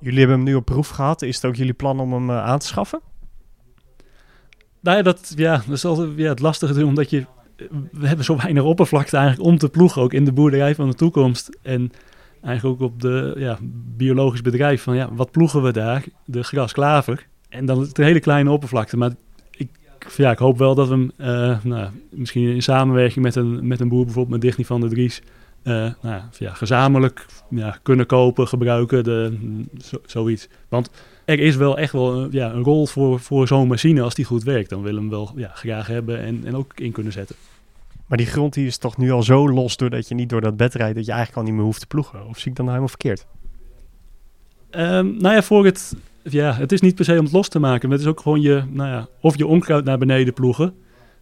Jullie 0.00 0.18
hebben 0.18 0.36
hem 0.36 0.46
nu 0.46 0.54
op 0.54 0.64
proef 0.64 0.88
gehad. 0.88 1.22
Is 1.22 1.34
het 1.34 1.44
ook 1.44 1.56
jullie 1.56 1.72
plan 1.72 2.00
om 2.00 2.12
hem 2.12 2.30
uh, 2.30 2.44
aan 2.44 2.58
te 2.58 2.66
schaffen? 2.66 3.00
Nou 4.80 4.96
ja, 4.96 5.02
dat, 5.02 5.32
ja, 5.36 5.62
dat 5.66 5.76
is 5.76 5.84
altijd 5.84 6.10
ja, 6.16 6.28
het 6.28 6.40
lastige 6.40 6.86
omdat 6.86 7.10
je... 7.10 7.26
We 7.92 8.06
hebben 8.06 8.24
zo 8.24 8.36
weinig 8.36 8.62
oppervlakte 8.62 9.16
eigenlijk 9.16 9.48
om 9.48 9.58
te 9.58 9.68
ploegen, 9.68 10.02
ook 10.02 10.12
in 10.12 10.24
de 10.24 10.32
boerderij 10.32 10.74
van 10.74 10.88
de 10.88 10.94
toekomst. 10.94 11.58
En 11.62 11.92
eigenlijk 12.42 12.82
ook 12.82 12.90
op 12.90 13.00
de 13.00 13.34
ja, 13.38 13.58
biologisch 13.96 14.42
bedrijf 14.42 14.82
van 14.82 14.96
ja, 14.96 15.12
wat 15.12 15.30
ploegen 15.30 15.62
we 15.62 15.72
daar? 15.72 16.04
De 16.24 16.42
grasklaver. 16.42 17.26
En 17.48 17.66
dan 17.66 17.80
het 17.80 17.96
hele 17.96 18.20
kleine 18.20 18.50
oppervlakte. 18.50 18.96
Maar 18.96 19.10
ik, 19.50 19.68
ja, 20.16 20.30
ik 20.30 20.38
hoop 20.38 20.58
wel 20.58 20.74
dat 20.74 20.88
we 20.88 20.94
hem 20.94 21.10
uh, 21.18 21.64
nou, 21.64 21.90
misschien 22.10 22.54
in 22.54 22.62
samenwerking 22.62 23.24
met 23.24 23.36
een, 23.36 23.66
met 23.66 23.80
een 23.80 23.88
boer, 23.88 24.04
bijvoorbeeld 24.04 24.42
met 24.42 24.50
Digny 24.50 24.64
van 24.64 24.80
der 24.80 24.90
Dries, 24.90 25.22
nou, 25.66 26.22
ja, 26.38 26.54
gezamenlijk 26.54 27.26
ja, 27.50 27.78
kunnen 27.82 28.06
kopen, 28.06 28.48
gebruiken, 28.48 29.04
de, 29.04 29.38
zo, 29.84 29.96
zoiets. 30.06 30.48
Want 30.68 30.90
er 31.24 31.38
is 31.38 31.56
wel 31.56 31.78
echt 31.78 31.92
wel 31.92 32.12
een, 32.12 32.28
ja, 32.32 32.52
een 32.52 32.62
rol 32.62 32.86
voor, 32.86 33.20
voor 33.20 33.46
zo'n 33.46 33.68
machine 33.68 34.02
als 34.02 34.14
die 34.14 34.24
goed 34.24 34.42
werkt. 34.44 34.70
Dan 34.70 34.82
willen 34.82 35.02
we 35.02 35.08
hem 35.08 35.10
wel 35.10 35.32
ja, 35.36 35.50
graag 35.54 35.86
hebben 35.86 36.20
en, 36.20 36.40
en 36.44 36.56
ook 36.56 36.72
in 36.74 36.92
kunnen 36.92 37.12
zetten. 37.12 37.36
Maar 38.06 38.18
die 38.18 38.26
grond 38.26 38.54
die 38.54 38.66
is 38.66 38.78
toch 38.78 38.96
nu 38.96 39.10
al 39.10 39.22
zo 39.22 39.48
los 39.48 39.76
doordat 39.76 40.08
je 40.08 40.14
niet 40.14 40.28
door 40.28 40.40
dat 40.40 40.56
bed 40.56 40.74
rijdt 40.74 40.94
dat 40.94 41.04
je 41.04 41.12
eigenlijk 41.12 41.40
al 41.40 41.46
niet 41.46 41.54
meer 41.54 41.64
hoeft 41.64 41.80
te 41.80 41.86
ploegen? 41.86 42.26
Of 42.26 42.38
zie 42.38 42.50
ik 42.50 42.56
dan 42.56 42.66
nou 42.66 42.78
helemaal 42.78 42.96
verkeerd? 43.00 43.26
Um, 44.70 45.16
nou 45.16 45.34
ja, 45.34 45.42
voor 45.42 45.64
het, 45.64 45.96
ja, 46.22 46.54
het 46.54 46.72
is 46.72 46.80
niet 46.80 46.94
per 46.94 47.04
se 47.04 47.18
om 47.18 47.24
het 47.24 47.32
los 47.32 47.48
te 47.48 47.58
maken. 47.58 47.88
Maar 47.88 47.98
het 47.98 48.06
is 48.06 48.12
ook 48.12 48.20
gewoon 48.20 48.40
je, 48.40 48.62
nou 48.70 48.90
ja, 48.90 49.08
of 49.20 49.36
je 49.36 49.46
onkruid 49.46 49.84
naar 49.84 49.98
beneden 49.98 50.34
ploegen. 50.34 50.74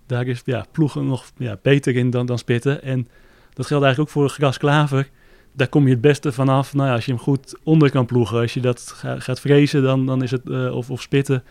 Daar 0.06 0.26
is 0.26 0.42
ja, 0.44 0.64
ploegen 0.72 1.06
nog 1.06 1.30
ja, 1.36 1.58
beter 1.62 1.96
in 1.96 2.10
dan, 2.10 2.26
dan 2.26 2.38
spitten. 2.38 2.82
En 2.82 3.08
dat 3.54 3.66
geldt 3.66 3.84
eigenlijk 3.84 3.98
ook 4.00 4.22
voor 4.22 4.28
grasklaver. 4.28 5.08
Daar 5.52 5.68
kom 5.68 5.84
je 5.84 5.90
het 5.90 6.00
beste 6.00 6.32
vanaf. 6.32 6.74
Nou 6.74 6.88
ja, 6.88 6.94
als 6.94 7.04
je 7.04 7.12
hem 7.12 7.20
goed 7.20 7.58
onder 7.62 7.90
kan 7.90 8.06
ploegen. 8.06 8.40
Als 8.40 8.54
je 8.54 8.60
dat 8.60 8.94
gaat 9.18 9.40
vrezen 9.40 9.82
dan, 9.82 10.06
dan 10.06 10.22
is 10.22 10.30
het, 10.30 10.42
uh, 10.44 10.76
of, 10.76 10.90
of 10.90 11.02
spitten, 11.02 11.42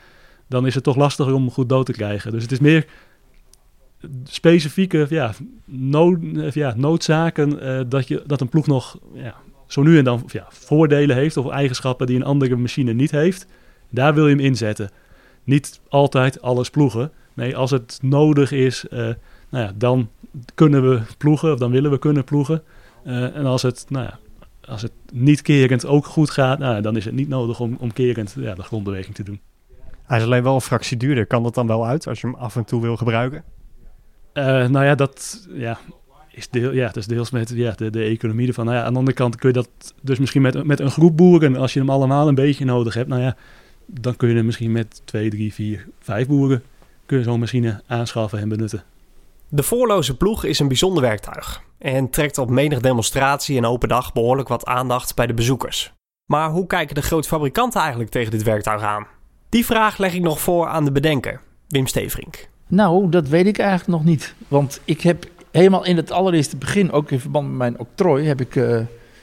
dan 0.48 0.67
is 0.67 0.75
het 0.75 0.83
toch 0.83 0.95
lastiger 0.95 1.33
om 1.33 1.41
hem 1.41 1.51
goed 1.51 1.69
dood 1.69 1.86
te 1.86 1.91
krijgen. 1.91 2.31
Dus 2.31 2.41
het 2.41 2.51
is 2.51 2.60
meer 2.60 2.86
specifieke 4.24 5.05
ja, 5.10 5.33
nood, 5.65 6.19
ja, 6.53 6.74
noodzaken 6.77 7.63
uh, 7.63 7.81
dat, 7.88 8.07
je, 8.07 8.24
dat 8.25 8.41
een 8.41 8.50
ploeg 8.50 8.67
nog 8.67 9.00
ja, 9.13 9.36
zo 9.67 9.81
nu 9.81 9.98
en 9.98 10.03
dan 10.03 10.24
ja, 10.27 10.45
voordelen 10.50 11.15
heeft 11.15 11.38
of 11.38 11.50
eigenschappen 11.50 12.07
die 12.07 12.15
een 12.15 12.24
andere 12.24 12.55
machine 12.55 12.93
niet 12.93 13.12
heeft. 13.12 13.48
Daar 13.89 14.13
wil 14.13 14.27
je 14.27 14.36
hem 14.36 14.45
inzetten. 14.45 14.89
Niet 15.43 15.81
altijd 15.89 16.41
alles 16.41 16.69
ploegen. 16.69 17.12
Nee, 17.33 17.57
als 17.57 17.72
het 17.72 18.00
nodig 18.01 18.51
is, 18.51 18.86
uh, 18.86 19.00
nou 19.50 19.65
ja, 19.65 19.72
dan 19.75 20.10
kunnen 20.55 20.89
we 20.89 21.01
ploegen 21.17 21.51
of 21.51 21.59
dan 21.59 21.71
willen 21.71 21.91
we 21.91 21.99
kunnen 21.99 22.23
ploegen. 22.23 22.63
Uh, 23.05 23.35
en 23.35 23.45
als 23.45 23.61
het, 23.61 23.85
nou 23.89 24.05
ja, 24.05 24.19
als 24.65 24.81
het 24.81 24.91
niet 25.11 25.41
kerend 25.41 25.85
ook 25.85 26.05
goed 26.05 26.29
gaat, 26.29 26.59
nou, 26.59 26.81
dan 26.81 26.95
is 26.95 27.05
het 27.05 27.13
niet 27.13 27.27
nodig 27.27 27.59
om, 27.59 27.75
om 27.79 27.93
kerend 27.93 28.35
ja, 28.37 28.53
de 28.53 28.63
grondbeweging 28.63 29.15
te 29.15 29.23
doen. 29.23 29.39
Hij 30.03 30.17
is 30.17 30.23
alleen 30.23 30.43
wel 30.43 30.55
een 30.55 30.62
fractie 30.62 30.97
duurder. 30.97 31.25
Kan 31.25 31.43
dat 31.43 31.55
dan 31.55 31.67
wel 31.67 31.86
uit 31.86 32.08
als 32.08 32.21
je 32.21 32.27
hem 32.27 32.36
af 32.36 32.55
en 32.55 32.65
toe 32.65 32.81
wil 32.81 32.97
gebruiken? 32.97 33.43
Uh, 34.34 34.43
nou 34.67 34.86
ja, 34.86 34.95
dat 34.95 35.47
ja, 35.53 35.79
is, 36.31 36.49
deel, 36.49 36.71
ja, 36.71 36.95
is 36.95 37.08
deels 37.08 37.31
met 37.31 37.49
ja, 37.49 37.71
de, 37.71 37.89
de 37.89 38.03
economie 38.03 38.47
ervan. 38.47 38.65
Nou 38.65 38.77
ja, 38.77 38.84
aan 38.84 38.93
de 38.93 38.99
andere 38.99 39.17
kant 39.17 39.36
kun 39.36 39.49
je 39.49 39.55
dat 39.55 39.69
dus 40.01 40.19
misschien 40.19 40.41
met, 40.41 40.63
met 40.63 40.79
een 40.79 40.91
groep 40.91 41.17
boeren, 41.17 41.55
als 41.55 41.73
je 41.73 41.79
hem 41.79 41.89
allemaal 41.89 42.27
een 42.27 42.36
beetje 42.36 42.65
nodig 42.65 42.93
hebt, 42.93 43.10
nou 43.10 43.21
ja, 43.21 43.36
dan 43.86 44.15
kun 44.15 44.29
je 44.29 44.36
hem 44.36 44.45
misschien 44.45 44.71
met 44.71 45.01
twee, 45.05 45.29
drie, 45.29 45.53
vier, 45.53 45.88
vijf 45.99 46.27
boeren 46.27 46.63
kun 47.05 47.17
je 47.17 47.23
zo'n 47.23 47.39
machine 47.39 47.81
aanschaffen 47.88 48.39
en 48.39 48.49
benutten. 48.49 48.84
De 49.55 49.63
voorloze 49.63 50.17
ploeg 50.17 50.43
is 50.43 50.59
een 50.59 50.67
bijzonder 50.67 51.03
werktuig 51.03 51.63
en 51.77 52.09
trekt 52.09 52.37
op 52.37 52.49
menig 52.49 52.79
demonstratie 52.79 53.57
en 53.57 53.65
open 53.65 53.89
dag 53.89 54.13
behoorlijk 54.13 54.47
wat 54.47 54.65
aandacht 54.65 55.15
bij 55.15 55.27
de 55.27 55.33
bezoekers. 55.33 55.93
Maar 56.25 56.49
hoe 56.49 56.67
kijken 56.67 56.95
de 56.95 57.01
grote 57.01 57.27
fabrikanten 57.27 57.79
eigenlijk 57.81 58.09
tegen 58.09 58.31
dit 58.31 58.43
werktuig 58.43 58.81
aan? 58.81 59.07
Die 59.49 59.65
vraag 59.65 59.97
leg 59.97 60.13
ik 60.13 60.21
nog 60.21 60.39
voor 60.39 60.67
aan 60.67 60.85
de 60.85 60.91
bedenker, 60.91 61.41
Wim 61.67 61.87
Steverink. 61.87 62.49
Nou, 62.67 63.09
dat 63.09 63.27
weet 63.27 63.45
ik 63.45 63.57
eigenlijk 63.57 63.89
nog 63.89 64.03
niet. 64.03 64.33
Want 64.47 64.81
ik 64.85 65.01
heb 65.01 65.25
helemaal 65.51 65.85
in 65.85 65.97
het 65.97 66.11
allereerste 66.11 66.57
begin, 66.57 66.91
ook 66.91 67.11
in 67.11 67.19
verband 67.19 67.47
met 67.47 67.57
mijn 67.57 67.79
octrooi, 67.79 68.27
heb 68.27 68.41
ik 68.41 68.55
uh, 68.55 68.79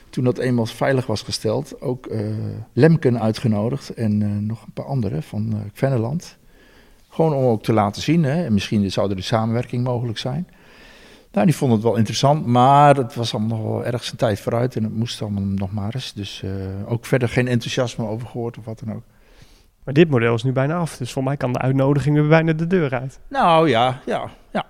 toen 0.09 0.23
dat 0.23 0.37
eenmaal 0.37 0.65
veilig 0.65 1.05
was 1.05 1.21
gesteld, 1.21 1.81
ook 1.81 2.07
uh, 2.07 2.21
Lemken 2.73 3.21
uitgenodigd 3.21 3.93
en 3.93 4.21
uh, 4.21 4.29
nog 4.29 4.63
een 4.65 4.73
paar 4.73 4.85
anderen 4.85 5.23
van 5.23 5.53
uh. 5.53 6.11
Gewoon 7.11 7.33
om 7.33 7.43
ook 7.43 7.63
te 7.63 7.73
laten 7.73 8.01
zien, 8.01 8.23
hè, 8.23 8.45
en 8.45 8.53
misschien 8.53 8.91
zou 8.91 9.11
er 9.11 9.17
een 9.17 9.23
samenwerking 9.23 9.83
mogelijk 9.83 10.17
zijn. 10.17 10.47
Nou, 11.31 11.45
die 11.45 11.55
vonden 11.55 11.77
het 11.77 11.87
wel 11.87 11.95
interessant, 11.95 12.45
maar 12.45 12.95
het 12.95 13.15
was 13.15 13.33
allemaal 13.33 13.57
nog 13.57 13.67
wel 13.67 13.85
erg 13.85 14.03
zijn 14.03 14.17
tijd 14.17 14.39
vooruit 14.39 14.75
en 14.75 14.83
het 14.83 14.95
moest 14.95 15.21
allemaal 15.21 15.43
nog 15.43 15.71
maar 15.71 15.95
eens. 15.95 16.13
Dus 16.13 16.43
ook 16.85 17.05
verder 17.05 17.29
geen 17.29 17.47
enthousiasme 17.47 18.07
over 18.07 18.27
gehoord 18.27 18.57
of 18.57 18.65
wat 18.65 18.81
dan 18.85 18.95
ook. 18.95 19.03
Maar 19.83 19.93
dit 19.93 20.09
model 20.09 20.33
is 20.33 20.43
nu 20.43 20.51
bijna 20.51 20.75
af, 20.75 20.97
dus 20.97 21.11
voor 21.11 21.23
mij 21.23 21.37
kan 21.37 21.53
de 21.53 21.59
uitnodiging 21.59 22.15
weer 22.15 22.27
bijna 22.27 22.53
de 22.53 22.67
deur 22.67 22.93
uit. 22.93 23.19
Nou 23.27 23.69
ja, 23.69 24.01
ja, 24.05 24.29
ja. 24.51 24.65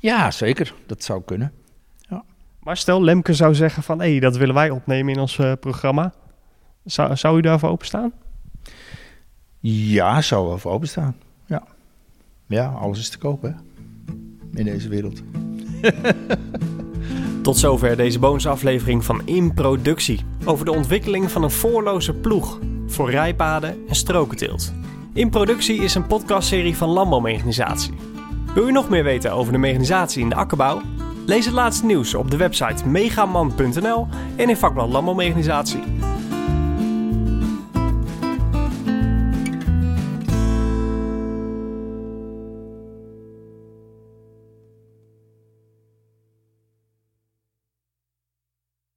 Ja, 0.00 0.30
zeker. 0.30 0.74
Dat 0.86 1.02
zou 1.02 1.22
kunnen. 1.22 1.52
Ja. 1.98 2.24
Maar 2.60 2.76
stel, 2.76 3.02
Lemke 3.02 3.34
zou 3.34 3.54
zeggen 3.54 3.82
van... 3.82 4.00
hé, 4.00 4.10
hey, 4.10 4.20
dat 4.20 4.36
willen 4.36 4.54
wij 4.54 4.70
opnemen 4.70 5.12
in 5.12 5.20
ons 5.20 5.38
uh, 5.38 5.52
programma. 5.60 6.12
Zou, 6.84 7.16
zou 7.16 7.38
u 7.38 7.40
daarvoor 7.40 7.68
openstaan? 7.68 8.12
Ja, 9.64 10.22
zou 10.22 10.46
wel 10.46 10.58
voor 10.58 10.72
openstaan. 10.72 11.16
Ja. 11.46 11.62
Ja, 12.46 12.66
alles 12.66 12.98
is 12.98 13.08
te 13.08 13.18
kopen, 13.18 13.50
hè. 13.50 13.60
In 14.58 14.64
deze 14.64 14.88
wereld. 14.88 15.22
Tot 17.42 17.56
zover 17.56 17.96
deze 17.96 18.18
bonusaflevering 18.18 19.04
van 19.04 19.22
In 19.24 19.54
Productie. 19.54 20.20
Over 20.44 20.64
de 20.64 20.72
ontwikkeling 20.72 21.30
van 21.30 21.42
een 21.42 21.50
voorloze 21.50 22.12
ploeg 22.12 22.58
voor 22.86 23.10
rijpaden 23.10 23.76
en 23.88 23.94
strokenteelt. 23.94 24.72
In 25.12 25.30
Productie 25.30 25.76
is 25.76 25.94
een 25.94 26.06
podcastserie 26.06 26.76
van 26.76 26.88
Landbouwmechanisatie. 26.88 27.94
Wil 28.54 28.66
je 28.66 28.72
nog 28.72 28.88
meer 28.88 29.04
weten 29.04 29.32
over 29.32 29.52
de 29.52 29.58
mechanisatie 29.58 30.22
in 30.22 30.28
de 30.28 30.34
akkerbouw? 30.34 30.80
Lees 31.26 31.44
het 31.44 31.54
laatste 31.54 31.86
nieuws 31.86 32.14
op 32.14 32.30
de 32.30 32.36
website 32.36 32.88
megaman.nl 32.88 34.06
en 34.36 34.48
in 34.48 34.56
vakblad 34.56 34.88
Landbouwmechanisatie. 34.88 35.82